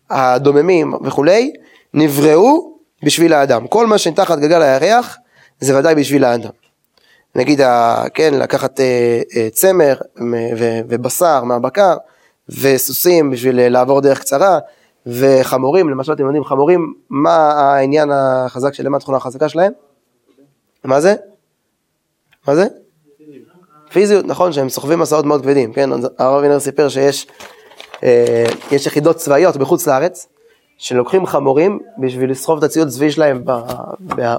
[0.10, 1.54] הדוממים וכולי,
[1.94, 3.68] נבראו בשביל האדם.
[3.68, 5.18] כל מה שתחת גלגל הירח
[5.60, 6.50] זה ודאי בשביל האדם.
[7.36, 7.62] נגיד,
[8.14, 9.96] כן, לקחת אה, אה, צמר
[10.88, 11.98] ובשר מהבקר,
[12.50, 14.60] וסוסים בשביל אה, לעבור דרך קצרה,
[15.08, 19.72] וחמורים, למשל אתם יודעים, חמורים, מה העניין החזק שלהם, מה התכונה החזקה שלהם?
[20.84, 21.16] מה זה?
[22.48, 22.66] מה זה?
[23.92, 25.90] פיזיות, נכון, שהם סוחבים מסעות מאוד כבדים, כן?
[26.18, 27.28] הרב וינר סיפר שיש
[28.04, 30.28] אה, יש יחידות צבאיות בחוץ לארץ,
[30.78, 33.44] שלוקחים חמורים בשביל לסחוב את הציוד צבי שלהם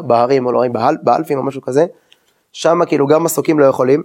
[0.01, 1.87] בהרים או לא, באל, באלפים או משהו כזה,
[2.53, 4.03] שם כאילו גם מסוקים לא יכולים,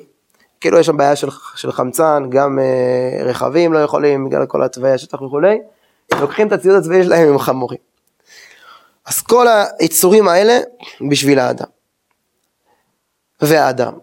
[0.62, 4.92] כאילו יש שם בעיה של, של חמצן, גם אה, רכבים לא יכולים, בגלל כל התוואי
[4.92, 5.58] השטח וכולי,
[6.20, 7.80] לוקחים את הציוד הצבאי שלהם עם חמורים.
[9.06, 9.48] אז כל
[9.80, 10.60] היצורים האלה
[11.10, 11.68] בשביל האדם.
[13.42, 13.94] והאדם.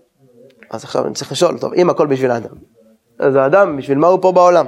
[0.71, 2.55] אז עכשיו אני צריך לשאול, טוב, אם הכל בשביל האדם,
[3.18, 4.66] אז האדם, בשביל מה הוא פה בעולם?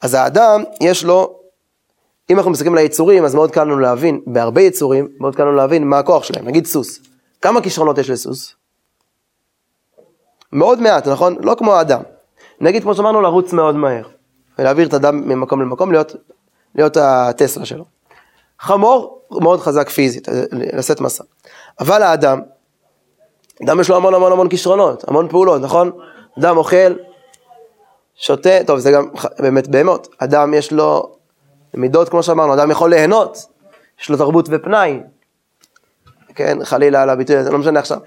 [0.00, 1.40] אז האדם, יש לו,
[2.30, 5.52] אם אנחנו מסתכלים על היצורים, אז מאוד קל לנו להבין, בהרבה יצורים, מאוד קל לנו
[5.52, 6.46] להבין מה הכוח שלהם.
[6.46, 7.00] נגיד סוס.
[7.42, 8.54] כמה כישרונות יש לסוס?
[10.52, 11.36] מאוד מעט, נכון?
[11.40, 12.00] לא כמו האדם.
[12.60, 14.08] נגיד, כמו שאמרנו, לרוץ מאוד מהר.
[14.58, 16.14] ולהעביר את האדם ממקום למקום, להיות,
[16.74, 17.84] להיות הטסלה שלו.
[18.60, 21.24] חמור, מאוד חזק פיזית, לשאת מסע.
[21.80, 22.40] אבל האדם,
[23.64, 25.90] אדם יש לו המון המון המון כישרונות, המון פעולות, נכון?
[26.38, 26.94] אדם אוכל,
[28.14, 31.16] שותה, טוב זה גם באמת בהמות, אדם יש לו
[31.74, 33.46] מידות כמו שאמרנו, אדם יכול ליהנות,
[34.00, 35.00] יש לו תרבות ופנאי,
[36.34, 37.98] כן, חלילה על הביטוי הזה, לא משנה עכשיו,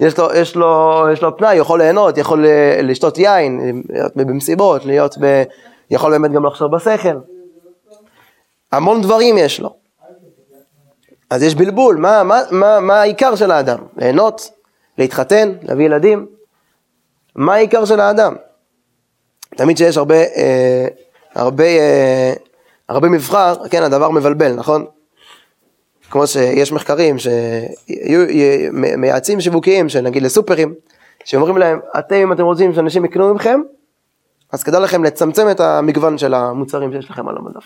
[0.00, 4.84] יש לו, יש לו, יש לו פנאי, יכול ליהנות, יכול אה, לשתות יין, להיות במסיבות,
[4.84, 5.42] להיות ב...
[5.90, 7.18] יכול באמת גם לחשוב בשכל,
[8.72, 9.76] המון דברים יש לו.
[11.30, 13.78] אז יש בלבול, מה, מה, מה, מה העיקר של האדם?
[13.96, 14.50] ליהנות,
[14.98, 16.26] להתחתן, להביא ילדים?
[17.36, 18.36] מה העיקר של האדם?
[19.56, 20.86] תמיד שיש הרבה, אה,
[21.34, 22.32] הרבה, אה,
[22.88, 24.86] הרבה מבחר, כן, הדבר מבלבל, נכון?
[26.10, 27.16] כמו שיש מחקרים
[28.68, 30.74] שמייעצים שיווקיים, שנגיד לסופרים,
[31.24, 33.60] שאומרים להם, אתם אם אתם רוצים שאנשים יקנו ממכם,
[34.54, 37.64] אז כדאי לכם לצמצם את המגוון של המוצרים שיש לכם על המדף.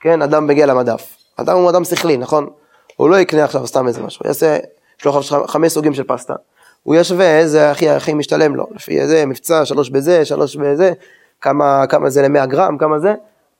[0.00, 1.16] כן, אדם מגיע למדף.
[1.36, 2.46] אדם הוא אדם שכלי, נכון?
[2.96, 4.58] הוא לא יקנה עכשיו סתם איזה משהו, יעשה,
[4.98, 6.34] יש לו חמש סוגים של פסטה.
[6.82, 10.92] הוא ישווה איזה הכי הכי משתלם לו, לפי איזה מבצע, שלוש בזה, שלוש בזה,
[11.40, 13.14] כמה, כמה זה ל-100 גרם, כמה זה,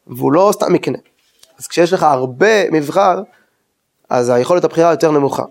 [0.06, 0.98] והוא לא סתם יקנה.
[1.58, 3.22] אז כשיש לך הרבה מבחר,
[4.10, 5.44] אז היכולת הבחירה יותר נמוכה.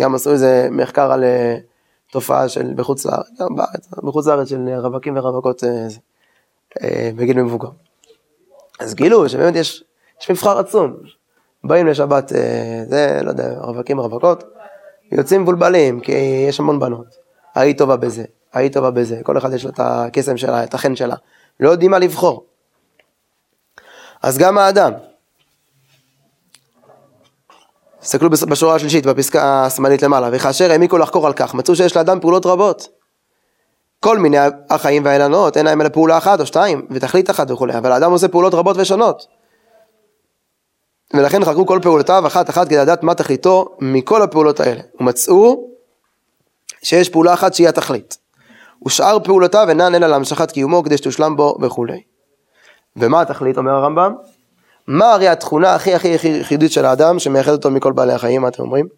[0.00, 1.56] גם עשו איזה מחקר על אה,
[2.16, 5.86] תופעה של בחוץ לארץ, גם בארץ, בחוץ לארץ של רווקים ורווקות אה,
[6.82, 7.68] אה, בגיל מבוגר.
[8.80, 9.84] אז גילו שבאמת יש,
[10.20, 10.96] יש מבחר עצום.
[11.64, 14.44] באים לשבת, אה, זה, לא יודע, רווקים ורווקות,
[15.12, 16.12] יוצאים מבולבלים, כי
[16.48, 17.06] יש המון בנות.
[17.54, 20.96] ההיא טובה בזה, ההיא טובה בזה, כל אחד יש לו את הקסם שלה, את החן
[20.96, 21.16] שלה.
[21.60, 22.44] לא יודעים מה לבחור.
[24.22, 24.92] אז גם האדם.
[28.06, 32.46] תסתכלו בשורה השלישית, בפסקה השמאלית למעלה, וכאשר העמיקו לחקור על כך, מצאו שיש לאדם פעולות
[32.46, 32.88] רבות.
[34.00, 34.36] כל מיני
[34.70, 38.28] החיים והאילנות, אין להם אלא פעולה אחת או שתיים, ותכלית אחת וכולי, אבל האדם עושה
[38.28, 39.26] פעולות רבות ושונות.
[41.14, 44.80] ולכן חקרו כל פעולותיו אחת אחת כדי לדעת מה תכליתו מכל הפעולות האלה.
[45.00, 45.68] ומצאו
[46.82, 48.18] שיש פעולה אחת שהיא התכלית.
[48.86, 52.02] ושאר פעולותיו אינן אלא להמשכת קיומו כדי שתושלם בו וכולי.
[52.96, 54.14] ומה התכלית אומר הרמב"ם?
[54.86, 58.48] מה הרי התכונה הכי הכי הכי ייחודית של האדם שמייחד אותו מכל בעלי החיים, מה
[58.48, 58.88] אתם אומרים?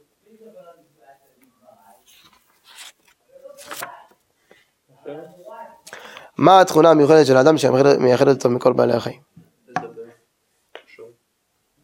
[6.38, 9.20] מה התכונה המיוחדת של האדם שמייחדת אותו מכל בעלי החיים?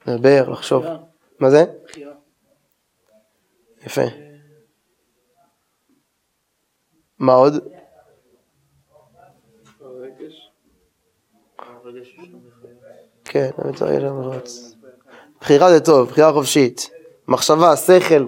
[0.06, 0.84] לדבר, לחשוב.
[1.40, 1.64] מה זה?
[3.86, 4.02] יפה.
[7.18, 7.73] מה עוד?
[13.34, 14.74] כן, באמת יש שם מרוץ.
[15.40, 16.90] בחירה זה טוב, בחירה חופשית.
[17.28, 18.26] מחשבה, שכל,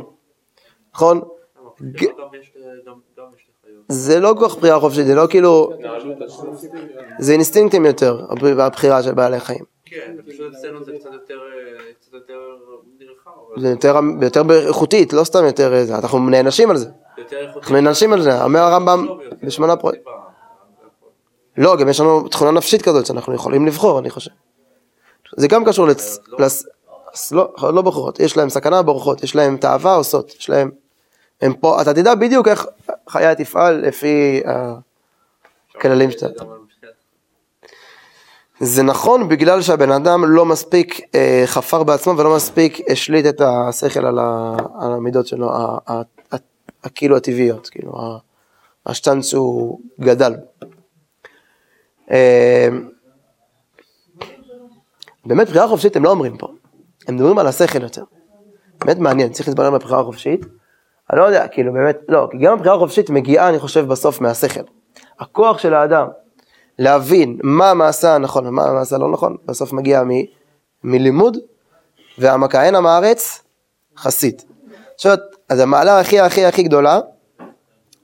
[0.94, 1.20] נכון?
[1.82, 2.04] ג-
[3.88, 5.70] זה לא כל כך בחירה חופשית, זה לא כאילו,
[7.18, 9.64] זה אינסטינקטים יותר, הבח- הבחירה של בעלי חיים.
[9.84, 11.82] כן, פשוט אצלנו זה קצת יותר, אה,
[13.56, 16.88] זה יותר, יותר איכותית, לא סתם יותר איזה, אנחנו נענשים על זה.
[17.56, 19.06] אנחנו נענשים על זה, אומר הרמב"ם
[19.42, 20.02] בשמונה פרויקט.
[21.56, 24.30] לא, גם יש לנו תכונה נפשית כזאת שאנחנו יכולים לבחור, אני חושב.
[25.36, 26.18] זה גם קשור לצ...
[26.38, 26.66] לס...
[27.14, 30.70] אז לא, לא בוחרות, יש להם סכנה בורחות, יש להם תאווה עושות, יש להם...
[31.40, 32.66] הם פה, אתה תדע בדיוק איך,
[33.08, 34.42] חיה תפעל לפי
[35.74, 36.44] הכללים שאתה...
[38.60, 44.06] זה נכון בגלל שהבן אדם לא מספיק אה, חפר בעצמו ולא מספיק השליט את השכל
[44.06, 46.36] על, ה, על המידות שלו, ה, ה, ה,
[46.84, 48.18] ה, כאילו הטבעיות, כאילו
[48.86, 50.34] השטנץ שהוא גדל.
[52.10, 52.68] אה,
[55.26, 56.48] באמת בחירה חופשית הם לא אומרים פה,
[57.08, 58.02] הם מדברים על השכל יותר.
[58.84, 60.46] באמת מעניין, צריך להתבונן בבחירה החופשית.
[61.12, 64.60] אני לא יודע, כאילו באמת, לא, כי גם הבחירה החופשית מגיעה, אני חושב, בסוף מהשכל.
[65.20, 66.06] הכוח של האדם
[66.78, 70.10] להבין מה המעשה הנכון ומה המעשה הלא נכון, בסוף מגיע מ,
[70.84, 71.38] מלימוד,
[72.18, 73.42] והמכהן עם הארץ,
[73.98, 74.42] חסיד.
[74.94, 75.16] עכשיו,
[75.48, 77.00] אז המעלה הכי הכי הכי גדולה,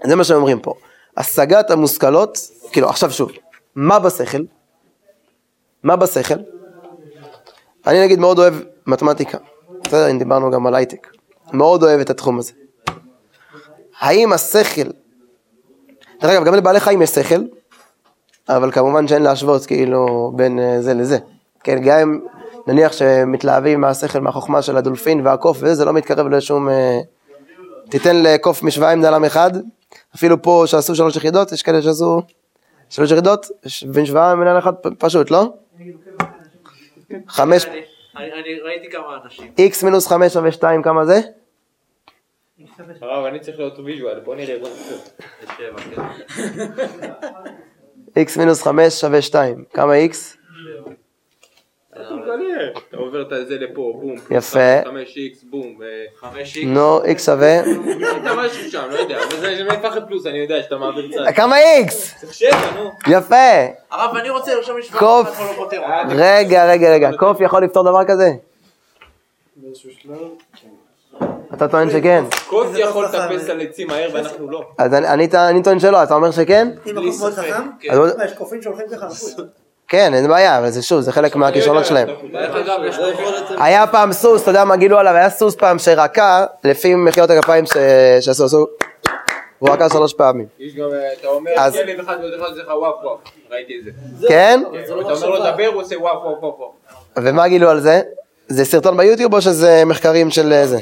[0.07, 0.75] זה מה שאומרים פה.
[1.17, 2.39] השגת המושכלות,
[2.73, 3.31] כאילו עכשיו שוב,
[3.75, 4.43] מה בשכל?
[5.83, 6.35] מה בשכל?
[7.87, 8.55] אני נגיד מאוד אוהב
[8.87, 9.39] מתמטיקה,
[9.85, 11.09] בסדר, אם דיברנו גם על הייטק,
[11.53, 12.53] מאוד אוהב את התחום הזה.
[14.01, 14.91] האם השכל,
[16.21, 17.41] דרך אגב, גם לבעלי חיים יש שכל,
[18.49, 21.19] אבל כמובן שאין להשוות כאילו בין אה, זה לזה.
[21.65, 22.21] כן, גם אם
[22.67, 26.69] נניח שמתלהבים מהשכל, מהחוכמה של הדולפין והקוף וזה, זה לא מתקרב לשום...
[26.69, 27.01] אה,
[27.91, 29.51] תיתן לקוף משוואה עם דלם אחד,
[30.17, 32.23] אפילו פה שעשו שלוש יחידות, יש כאלה שעשו
[32.89, 35.53] שלוש יחידות, יש בין משוואה עם מנהל אחד פשוט, לא?
[37.29, 37.65] חמש,
[38.17, 39.53] אני- ראיתי כמה אנשים.
[39.71, 41.21] x מינוס חמש שווה שתיים, כמה זה?
[43.01, 44.99] הרב, אני צריך להיות ויז'ואל, בוא נראה, בוא נראה.
[45.41, 45.79] זה שבע,
[48.13, 48.23] כן.
[48.27, 50.37] x מינוס חמש שווה שתיים, כמה x?
[52.89, 54.15] אתה עובר את זה לפה, בום.
[54.31, 54.81] יפה.
[54.85, 55.79] 5x, בום.
[55.83, 55.87] אה,
[56.21, 56.69] חמש איקס.
[56.69, 60.77] נו, x שווה, אתה משהו שם, לא יודע, אבל זה מפחד פלוס, אני יודע שאתה
[60.77, 61.33] מעביר צד.
[61.37, 61.91] כמה x?
[62.21, 62.91] צריך שבע, נו.
[63.09, 63.35] יפה.
[63.91, 64.99] הרב, אני רוצה לרשום משוואה.
[65.01, 65.41] קוף.
[65.41, 65.67] לא.
[66.09, 68.31] רגע, רגע, רגע, קוף יכול לפתור דבר כזה?
[71.55, 72.25] אתה טוען שכן.
[72.47, 74.63] קוף יכול לטפס על עצים מהר ואנחנו לא.
[74.79, 76.69] אז אני- טוען שלא, אתה אומר שכן?
[76.87, 79.07] אם הקוף מאוד חכם, אז בוא- מה, יש קופים שהולכים ככה.
[79.93, 82.09] כן, אין בעיה, אבל זה שוב, זה חלק מהכישרונות שלהם.
[82.09, 83.59] קוף.
[83.59, 85.15] היה פעם סוס, אתה יודע מה גילו עליו?
[85.15, 87.65] היה סוס פעם שרקע, לפי מחיאות הכפיים
[88.21, 88.67] שעשו, עשו,
[89.59, 90.47] הוא רקע שלוש פעמים.
[90.59, 93.19] יש גם, אה, אתה אומר, ילד אחד ועוד אחד זה לך וואו וואו.
[93.51, 93.85] ראיתי את
[94.21, 94.29] זה.
[94.29, 94.63] כן?
[94.85, 96.73] אתה אומר לו דבר, הוא עושה וואו וואו וואו.
[97.17, 98.03] ומה גילו על זה?
[98.49, 100.79] זה סרטון ביוטיוב או שזה מחקרים של אה, זה?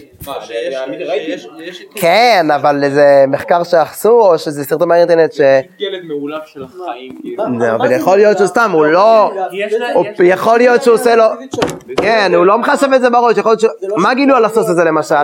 [1.94, 5.40] כן, אבל זה מחקר שעשו או שזה סרטון באינטרנט ש...
[5.78, 7.44] ילד מאולף של החיים, כאילו.
[7.74, 9.32] אבל יכול להיות שהוא סתם, הוא לא...
[9.94, 11.24] הוא- יכול להיות שהוא עושה לו...
[11.96, 13.64] כן, הוא לא מחשב את זה בראש, יכול להיות ש...
[13.96, 15.14] מה גילו על הסוס הזה למשל?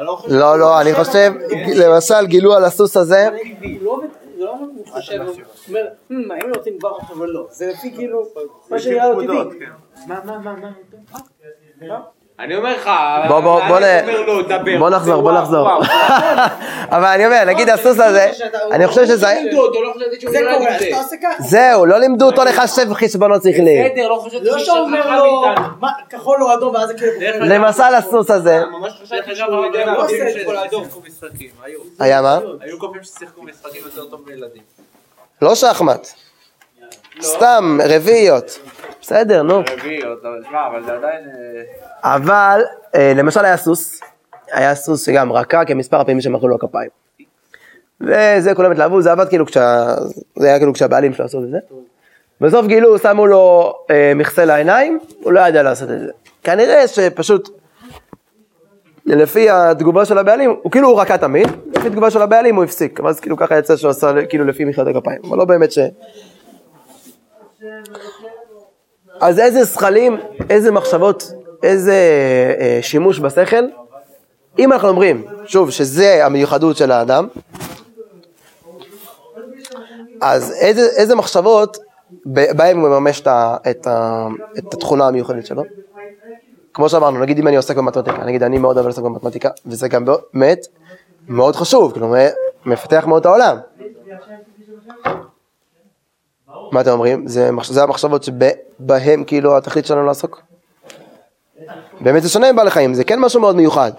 [0.00, 0.18] לא.
[0.28, 1.32] לא, לא, אני חושב,
[1.76, 3.36] למשל גילו על הסוס הזה, הוא
[3.82, 4.06] לא עובד,
[4.38, 5.20] זה לא הוא חושב,
[5.68, 7.46] אומר, "Hmm, האם רוצים כבר עכשיו או לא?
[7.50, 8.22] זה לפי כאילו,
[8.70, 9.66] מה שנראה לו טבעי.
[12.38, 12.90] אני אומר לך,
[13.28, 14.78] בוא, בוא, בוא, נ-.
[14.78, 15.68] בוא נחזור, בוא נחזור.
[16.96, 18.30] אבל אני אומר, נגיד הסוס הזה,
[18.70, 19.26] אני חושב שזה...
[19.26, 21.16] לימדו אותו, לא חשבתי שהוא עם אז זה.
[21.38, 23.92] זהו, לא לימדו אותו לחשב חשבונות שכליים.
[23.92, 25.44] בסדר, לא חשבתי לא שאומר לו.
[25.80, 27.12] מה, כחול או אדום, ואז זה כאילו...
[27.40, 28.62] למשל הסוס הזה,
[31.98, 32.38] היה מה?
[32.60, 34.62] היו קופים ששיחקו משחקים יותר טוב מילדים.
[35.42, 36.08] לא שחמט.
[37.22, 38.58] סתם, רביעיות.
[39.00, 39.62] בסדר, נו.
[39.78, 41.24] רביעיות, אבל זה עדיין...
[41.24, 42.60] אה, אבל,
[42.94, 44.00] אה, למשל היה סוס,
[44.52, 46.90] היה סוס שגם רקע כמספר הפעמים שמחאו לו כפיים.
[48.00, 49.94] וזה כולם התלהבו, זה עבד כאילו כשה...
[50.36, 51.58] זה היה כאילו כשהבעלים שלו עשו את זה.
[52.40, 56.12] בסוף גילו, שמו לו אה, מכסה לעיניים, הוא לא ידע לעשות את זה.
[56.42, 57.59] כנראה שפשוט,
[59.16, 63.00] לפי התגובה של הבעלים, הוא כאילו הוא רקע תמיד, לפי התגובה של הבעלים הוא הפסיק,
[63.00, 65.78] אבל אז כאילו ככה יצא שהוא עשה כאילו לפי מחיאות הכפיים, אבל לא באמת ש...
[69.20, 70.16] אז איזה זכלים,
[70.50, 71.94] איזה מחשבות, איזה
[72.60, 73.64] אה, שימוש בשכל,
[74.58, 77.28] אם אנחנו אומרים, שוב, שזה המיוחדות של האדם,
[80.20, 81.78] אז איזה, איזה מחשבות
[82.26, 83.28] ב- בהם הוא מממש את,
[83.70, 83.86] את,
[84.58, 85.62] את התכונה המיוחדת שלו?
[86.74, 90.04] כמו שאמרנו, נגיד אם אני עוסק במתמטיקה, נגיד אני מאוד אוהב לעסוק במתמטיקה, וזה גם
[90.04, 90.66] באמת
[91.28, 92.14] מאוד חשוב, כאילו
[92.66, 93.56] מפתח מאוד את העולם.
[96.72, 97.26] מה אתם אומרים?
[97.26, 100.42] זה, זה המחשבות שבהם כאילו התכלית שלנו לעסוק?
[102.00, 103.92] באמת זה שונה מבעלי חיים, זה כן משהו מאוד מיוחד.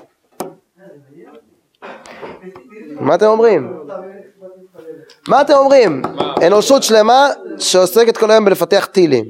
[2.99, 3.73] מה אתם אומרים?
[5.27, 6.01] מה אתם אומרים?
[6.47, 9.25] אנושות שלמה שעוסקת כל היום בלפתח טילים,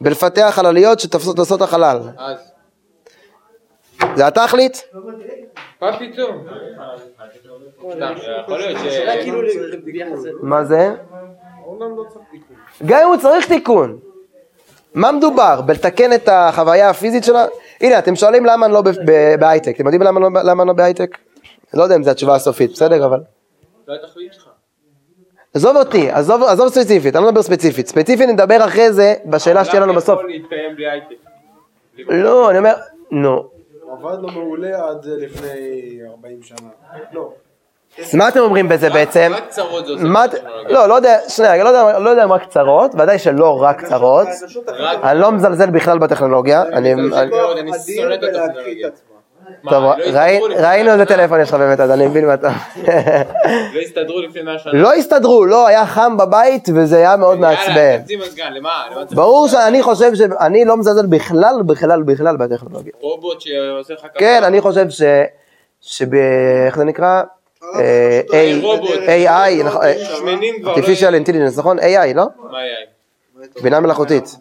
[0.00, 1.98] בלפתח חלליות שתופסות את החלל.
[2.18, 2.52] אז.
[4.16, 4.84] זה התכלית?
[5.82, 6.44] מה פתאום?
[9.22, 9.42] כאילו.
[10.42, 10.90] מה זה?
[12.86, 13.98] גם אם הוא צריך תיקון.
[14.94, 15.60] מה מדובר?
[15.60, 17.46] בלתקן את החוויה הפיזית שלה?
[17.80, 18.82] הנה, אתם שואלים למה אני לא
[19.40, 19.74] בהייטק.
[19.76, 21.18] אתם יודעים למה אני לא- למה אני לא בהייטק?
[21.74, 23.06] לא יודע אם זו התשובה הסופית, בסדר?
[23.06, 23.20] אבל...
[23.88, 24.48] לא התכלית שלך.
[25.58, 27.88] עזוב אותי, עזוב, עזוב ספציפית, אני לא מדבר ספציפית.
[27.88, 30.18] ספציפית נדבר אחרי זה בשאלה שתהיה לנו בסוף.
[30.18, 31.14] יכול להתקיים בלי הייטק.
[32.08, 32.72] לא, אני אומר,
[33.10, 33.44] נו.
[33.92, 35.48] עבד לו מעולה עד לפני
[36.10, 36.68] 40 שנה.
[37.12, 37.28] לא.
[37.98, 39.32] אז מה אתם אומרים בזה בעצם?
[39.34, 40.72] רק צרות זה עושה מה את- בטכנולוגיה.
[40.74, 44.28] לא, לא יודע, שנייה, לא יודע- לא יודע אם רק צרות, ודאי שלא רק צרות.
[45.02, 46.62] אני לא מזלזל בכלל בטכנולוגיה.
[46.62, 46.94] אני
[47.96, 48.88] שונא את הטכנולוגיה.
[49.70, 51.04] טוב, לא ראינו מאה איזה?
[51.04, 52.50] טלפון יש לך באמת, אז אני מבין מה אתה...
[53.74, 54.72] לא הסתדרו לפני 100 שנה.
[54.72, 59.14] לא הסתדרו, לא, היה חם בבית וזה היה מאוד יאללה, מעצבן.
[59.16, 60.20] ברור שאני חושב ש...
[60.40, 62.92] אני לא מזלזל בכלל, בכלל, בכלל בטכנולוגיה.
[63.00, 64.08] רובוט שעושה לך ככה?
[64.18, 65.02] כן, אני חושב ש...
[65.80, 66.14] שב...
[66.66, 67.22] איך זה נקרא?
[67.74, 68.90] אה, A- רובוט.
[68.90, 70.76] AI, נכון, אה, שמנים כבר לא...
[70.76, 71.78] artificial intelligence, נכון?
[71.78, 71.82] AI,
[72.14, 72.24] לא?
[72.50, 72.76] מה היה?
[73.62, 74.36] בינה מלאכותית.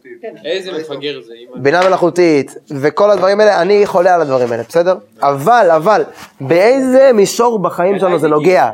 [0.45, 1.33] איזה מפגר זה.
[1.55, 4.95] בינה מלאכותית וכל הדברים האלה, אני חולה על הדברים האלה, בסדר?
[5.21, 6.03] אבל, אבל,
[6.41, 8.69] באיזה מישור בחיים שלנו זה נוגע?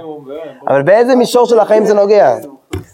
[0.68, 2.36] אבל באיזה מישור של החיים זה נוגע?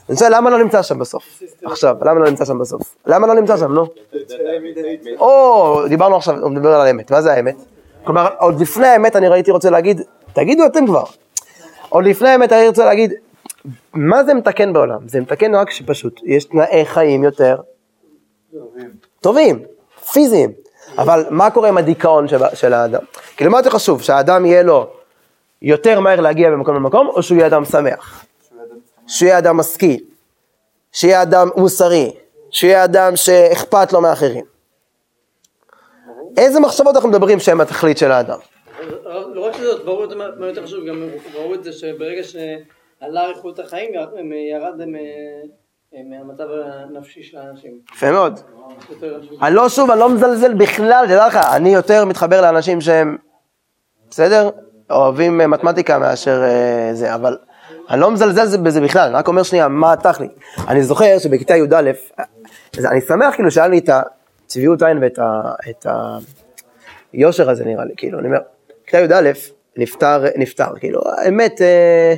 [0.09, 1.23] אני שואל, למה לא נמצא שם בסוף?
[1.65, 2.95] עכשיו, למה לא נמצא שם בסוף?
[3.07, 3.85] למה לא נמצא שם, נו?
[5.19, 7.55] או, דיברנו עכשיו, הוא מדבר על האמת, מה זה האמת?
[8.03, 10.01] כלומר, עוד לפני האמת אני ראיתי רוצה להגיד,
[10.33, 11.03] תגידו אתם כבר.
[11.89, 13.13] עוד לפני האמת אני רוצה להגיד,
[13.93, 15.07] מה זה מתקן בעולם?
[15.07, 17.55] זה מתקן רק שפשוט יש תנאי חיים יותר
[19.21, 19.63] טובים,
[20.13, 20.51] פיזיים.
[20.97, 23.01] אבל מה קורה עם הדיכאון של, של האדם?
[23.37, 24.89] כאילו מה יותר חשוב, שהאדם יהיה לו
[25.61, 28.25] יותר מהר להגיע ממקום למקום, או שהוא יהיה אדם שמח?
[29.07, 30.03] שהוא יהיה אדם משכיל,
[30.91, 32.11] שיהיה אדם מוסרי,
[32.51, 34.45] שיהיה אדם שאכפת לו מאחרים.
[36.37, 38.37] איזה מחשבות אנחנו מדברים שהן התכלית של האדם?
[39.33, 42.23] לא רק שזה, ברור את מה מה יותר חשוב, גם ראו את זה שברגע
[42.99, 47.79] שעלה איכות החיים, הם ירד אה, מהמצב הנפשי של האנשים.
[47.95, 48.39] יפה מאוד.
[49.41, 53.17] אני לא, שוב, אני לא מזלזל בכלל, תדע לך, אני יותר מתחבר לאנשים שהם,
[54.09, 54.49] בסדר?
[54.89, 57.37] אוהבים אה, מתמטיקה מאשר אה, זה, אבל
[57.89, 60.31] אני לא מזלזל בזה בכלל, אני רק אומר שנייה, מה התכלית?
[60.67, 61.91] אני זוכר שבכיתה י"א,
[62.91, 63.89] אני שמח כאילו שהיה לי את
[64.45, 65.85] הצביעות עין ואת
[67.13, 68.39] היושר הזה נראה לי, כאילו, אני אומר,
[68.83, 69.31] בכיתה י"א
[69.77, 72.15] נפטר, נפטר, כאילו, האמת, אה,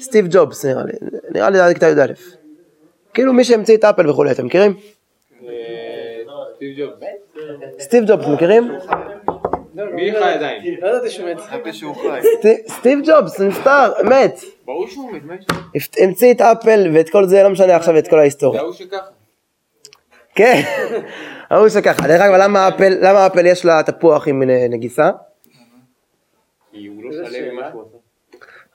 [0.00, 0.92] סטיב ג'ובס נראה לי,
[1.30, 2.12] נראה לי זה היה כיתה י"א.
[3.14, 4.76] כאילו מי שהמציא את אפל וכולי, אתם מכירים?
[7.80, 8.26] סטיב ג'ובס.
[8.26, 8.72] מכירים?
[9.74, 10.62] מי חי עדיין?
[10.80, 11.40] לא ידעתי שהוא מת.
[12.68, 14.40] סטיב ג'ובס נפטר, מת.
[14.64, 15.34] ברור שהוא מת, מה
[15.98, 18.60] המציא את אפל ואת כל זה, לא משנה עכשיו את כל זה ההיסטוריה.
[18.60, 19.06] ההוא שככה.
[20.34, 20.62] כן,
[21.50, 22.08] ההוא שככה.
[22.08, 25.10] דרך אגב, למה אפל, למה אפל יש לה תפוח עם אה, נגיסה?
[26.72, 28.01] כי הוא לא שלם ממה שהוא עשה.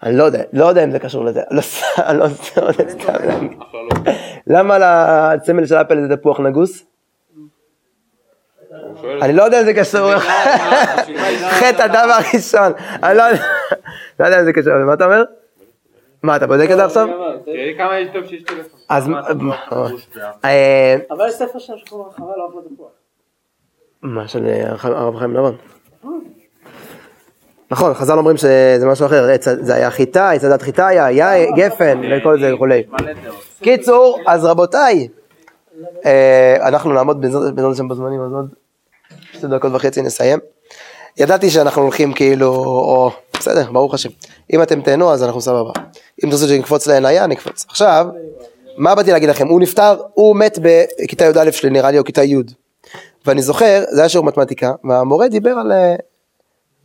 [0.03, 1.41] אני לא יודע, לא יודע אם זה קשור לזה.
[1.51, 1.62] לא
[1.97, 2.25] אני לא
[2.57, 3.51] לא יודע סתם להגיד.
[3.62, 4.13] אחלה לא.
[4.47, 4.77] למה
[5.36, 6.86] לסמל של אפל זה תפוח נגוס?
[9.21, 10.12] אני לא יודע אם זה קשור.
[11.60, 12.71] חטא הדם הראשון.
[13.03, 13.43] אני לא יודע-
[14.19, 14.73] לא אם זה קשור.
[14.86, 15.23] מה אתה אומר?
[16.23, 17.07] מה, אתה בודק את זה עכשיו?
[17.45, 18.79] תראי כמה יש טוב שיש טלפון.
[18.89, 19.10] אז...
[20.45, 22.88] אה, אבל יש ספר שם שקוראים הרחבה לא עבוד תפוח.
[24.01, 25.55] מה של אה, הרב חיים נבון.
[27.71, 31.51] נכון, חז"ל אומרים שזה משהו אחר, עץ- זה היה חיטה, עץ הדת חיטה היה, היה
[31.51, 32.84] גפן וכל זה וכולי.
[33.62, 35.08] קיצור, אז רבותיי,
[36.06, 38.49] אה, אנחנו נעמוד בעזרת השם בזמנים, אז עוד
[39.34, 40.39] שתי דקות וחצי נסיים.
[41.17, 44.10] ידעתי שאנחנו הולכים כאילו, או, בסדר, ברוך השם.
[44.53, 45.71] אם אתם תהנו אז אנחנו סבבה.
[46.25, 47.65] אם תרצו שנקפוץ לעינייה, נקפוץ.
[47.69, 48.08] עכשיו,
[48.77, 49.47] מה באתי להגיד לכם?
[49.47, 52.36] הוא נפטר, הוא מת בכיתה י"א שלי נראה לי, או כיתה י'.
[53.25, 55.71] ואני זוכר, זה היה שיעור מתמטיקה, והמורה דיבר על...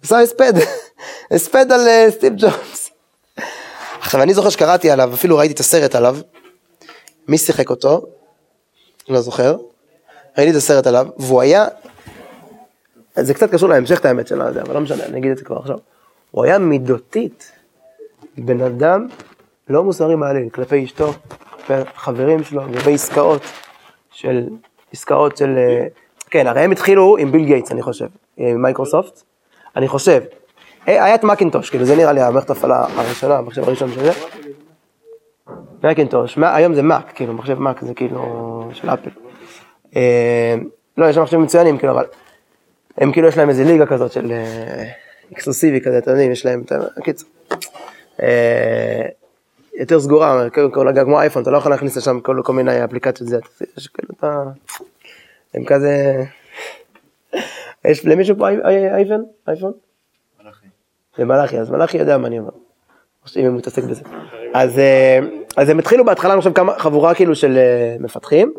[0.03, 0.53] עשה הספד,
[1.35, 2.91] הספד על אה, סטיב ג'ובס.
[4.01, 6.17] עכשיו אני זוכר שקראתי עליו, אפילו ראיתי את הסרט עליו,
[7.29, 8.07] מי שיחק אותו?
[9.09, 9.57] לא זוכר.
[10.39, 11.67] ראיתי את הסרט עליו, והוא היה,
[13.17, 15.57] זה קצת קשור להמשך את האמת שלו, אבל לא משנה, אני אגיד את זה כבר
[15.57, 15.79] עכשיו.
[16.31, 17.53] הוא היה מידותית,
[18.39, 19.09] בן אדם
[19.69, 21.13] לא מוסרי מעליל, כלפי אשתו,
[21.67, 23.43] כלפי חברים שלו, כלפי עסקאות
[24.11, 24.49] של,
[24.93, 25.87] עסקאות של, אה,
[26.31, 29.23] כן, הרי הם התחילו עם ביל גייטס, אני חושב, עם מייקרוסופט,
[29.77, 30.23] אני חושב.
[30.89, 34.13] אה, היה את מקינטוש, כאילו זה נראה לי המערכת ההפעלה הראשונה, המחשב הראשון של זה.
[35.83, 39.11] מקינטוש, היום זה מק, כאילו, מחשב מק זה כאילו של אפל.
[39.97, 40.55] אה,
[40.97, 42.05] לא, יש שם מחשבים מצוינים, כאילו, אבל
[42.99, 44.85] הם כאילו יש להם איזה ליגה כזאת של אה,
[45.33, 46.63] אקסקלוסיבי כזה, אתם יודעים, יש להם,
[47.05, 47.29] קיצור.
[48.23, 49.07] אה,
[49.81, 50.73] יותר סגורה, כאילו,
[51.05, 53.39] כמו אייפון, אתה לא יכול להכניס לשם כל, מיני אפליקציות זה,
[53.77, 54.43] יש כאילו אתה,
[55.55, 56.25] הם כזה,
[57.85, 58.91] יש למישהו פה אי- אי-
[59.49, 59.73] אייפון?
[61.19, 62.51] מלאכי, אז מלאכי יודע מה אני אומר.
[63.37, 64.03] אם הוא מתעסק בזה.
[64.55, 65.19] אז, אה,
[65.57, 68.53] אז הם התחילו בהתחלה, אני חושב, כמה חבורה כאילו של אה, מפתחים.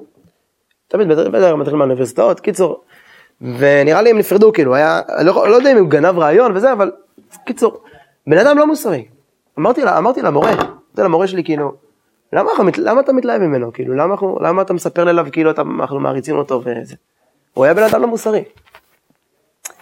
[0.87, 2.83] תמיד בטח הם מתחילים מהאוניברסיטאות, קיצור.
[3.41, 6.91] ונראה לי הם נפרדו, כאילו, היה, לא, לא יודע אם הוא גנב רעיון וזה, אבל
[7.45, 7.83] קיצור.
[8.27, 9.05] בן אדם לא מוסרי.
[9.59, 10.67] אמרתי לה, אמרתי למורה, אמרתי
[11.01, 11.73] למורה שלי כאילו,
[12.33, 13.73] למה, למה אתה מתלהב ממנו?
[13.73, 16.95] כאילו, למה, למה אתה מספר אליו כאילו אתה, אנחנו מעריצים אותו וזה?
[17.53, 18.43] הוא היה בן אדם לא מוסרי.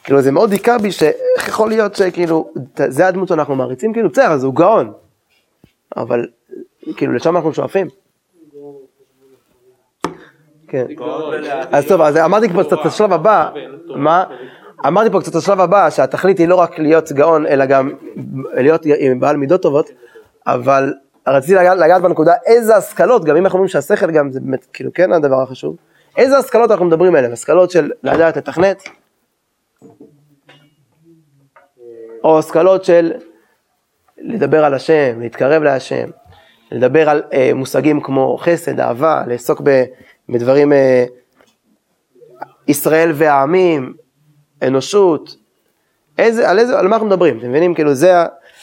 [0.04, 2.52] כאילו זה מאוד היכה בי שאיך יכול להיות שכאילו,
[2.88, 4.94] זה הדמות שאנחנו מעריצים, כאילו בסדר, אז הוא גאון.
[5.98, 6.28] אבל
[6.96, 7.88] כאילו לשם אנחנו שואפים.
[10.68, 10.86] כן.
[11.72, 13.50] אז טוב, אז אמרתי כבר קצת את השלב הבא,
[13.96, 14.24] מה?
[14.88, 17.92] אמרתי פה קצת את השלב הבא, שהתכלית היא לא רק להיות גאון, אלא גם
[18.54, 19.90] להיות עם בעל מידות טובות,
[20.48, 20.94] אבל
[21.28, 25.14] רציתי לגעת בנקודה איזה השכלות, גם אם אנחנו אומרים שהשכל גם זה באמת, כאילו כן
[25.14, 25.76] הדבר החשוב,
[26.18, 28.84] איזה השכלות אנחנו מדברים עליהן, השכלות של לדעת לתכנת,
[32.24, 33.12] או השכלות של
[34.18, 36.10] לדבר על השם, להתקרב להשם,
[36.72, 39.84] לדבר על אה, מושגים כמו חסד, אהבה, לעסוק ב,
[40.30, 41.06] בדברים אה,
[42.68, 43.94] ישראל והעמים,
[44.62, 45.36] אנושות,
[46.18, 47.74] איזה, על, איזה, על מה אנחנו מדברים, אתם מבינים?
[47.74, 48.14] כאילו זה,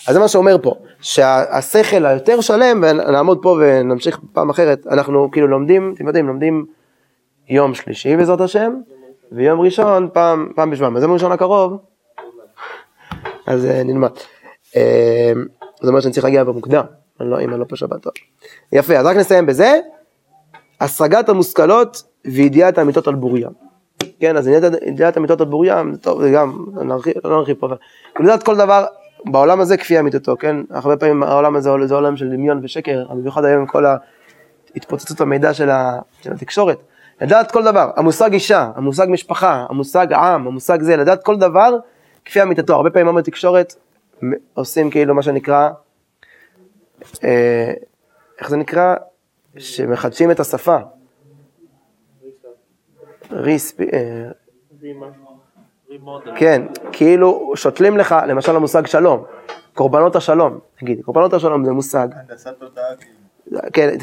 [0.09, 5.46] אז זה מה שאומר פה, שהשכל היותר שלם, ונעמוד פה ונמשיך פעם אחרת, אנחנו כאילו
[5.46, 6.66] לומדים, אתם יודעים, לומדים
[7.48, 8.74] יום שלישי בעזרת השם,
[9.32, 11.78] ויום ראשון פעם, פעם בשבועיים, אז יום ראשון הקרוב,
[13.49, 14.11] אז אה, נלמד.
[14.76, 15.32] אה,
[15.80, 16.84] זאת אומרת שאני צריך להגיע במוקדם,
[17.20, 18.12] אני לא, אם אני לא פה שבת טוב.
[18.72, 19.80] יפה, אז רק נסיים בזה,
[20.80, 23.51] השגת המושכלות וידיעת האמיתות על בוריים.
[24.20, 24.49] כן, אז
[24.86, 27.76] ידיעת, האמיתות על בוריים, זה טוב, זה גם, נרחיב, לא נרחיב פה, אבל
[28.20, 28.84] לדעת כל דבר
[29.24, 30.57] בעולם הזה כפי אמיתותו, כן?
[30.70, 33.84] הרבה פעמים העולם הזה זה עולם של דמיון ושקר, במיוחד היום עם כל
[34.76, 36.78] התפוצצות המידע של, ה, של התקשורת.
[37.20, 41.78] לדעת כל דבר, המושג אישה, המושג משפחה, המושג עם, המושג זה, לדעת כל דבר
[42.29, 42.74] כפי אמיתתו.
[42.74, 43.74] הרבה פעמים היום בתקשורת
[44.24, 45.70] מ- עושים כאילו מה שנקרא,
[47.24, 47.72] אה,
[48.41, 48.95] איך זה נקרא?
[49.59, 50.76] שמחדשים את השפה.
[53.31, 53.81] ריספ...
[53.81, 54.29] אה,
[56.37, 56.62] כן,
[56.93, 59.24] כאילו שותלים לך, למשל המושג שלום,
[59.74, 63.61] קורבנות השלום, תגיד, קורבנות השלום זה מושג, הנדסת תודעה, כאילו.
[63.72, 63.97] כן,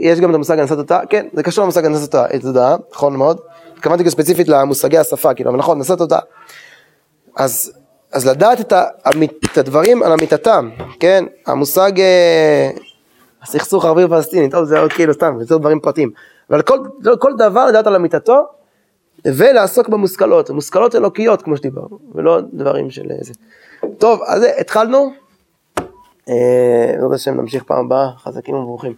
[0.00, 3.40] יש גם את המושג הנדסת תודעה, כן, זה קשור למושג הנדסת תודעה, נכון מאוד,
[3.72, 6.20] התכוונתי גם ספציפית למושגי השפה, כאילו, אבל נכון, הנדסת תודעה.
[7.38, 7.72] אז,
[8.12, 8.72] אז לדעת את,
[9.04, 10.70] האמית, את הדברים על אמיתתם,
[11.00, 12.70] כן, המושג אה,
[13.42, 16.10] הסכסוך הערבי פלסטיני, טוב זה עוד כאילו סתם, זה עוד דברים פרטיים,
[16.50, 16.78] אבל כל,
[17.18, 18.46] כל דבר לדעת על אמיתתו,
[19.26, 23.32] ולעסוק במושכלות, מושכלות אלוקיות כמו שדיברנו, ולא דברים של איזה.
[23.98, 25.12] טוב, אז התחלנו,
[26.28, 28.94] אה, בעזרת השם נמשיך פעם הבאה, חזקים וברוכים.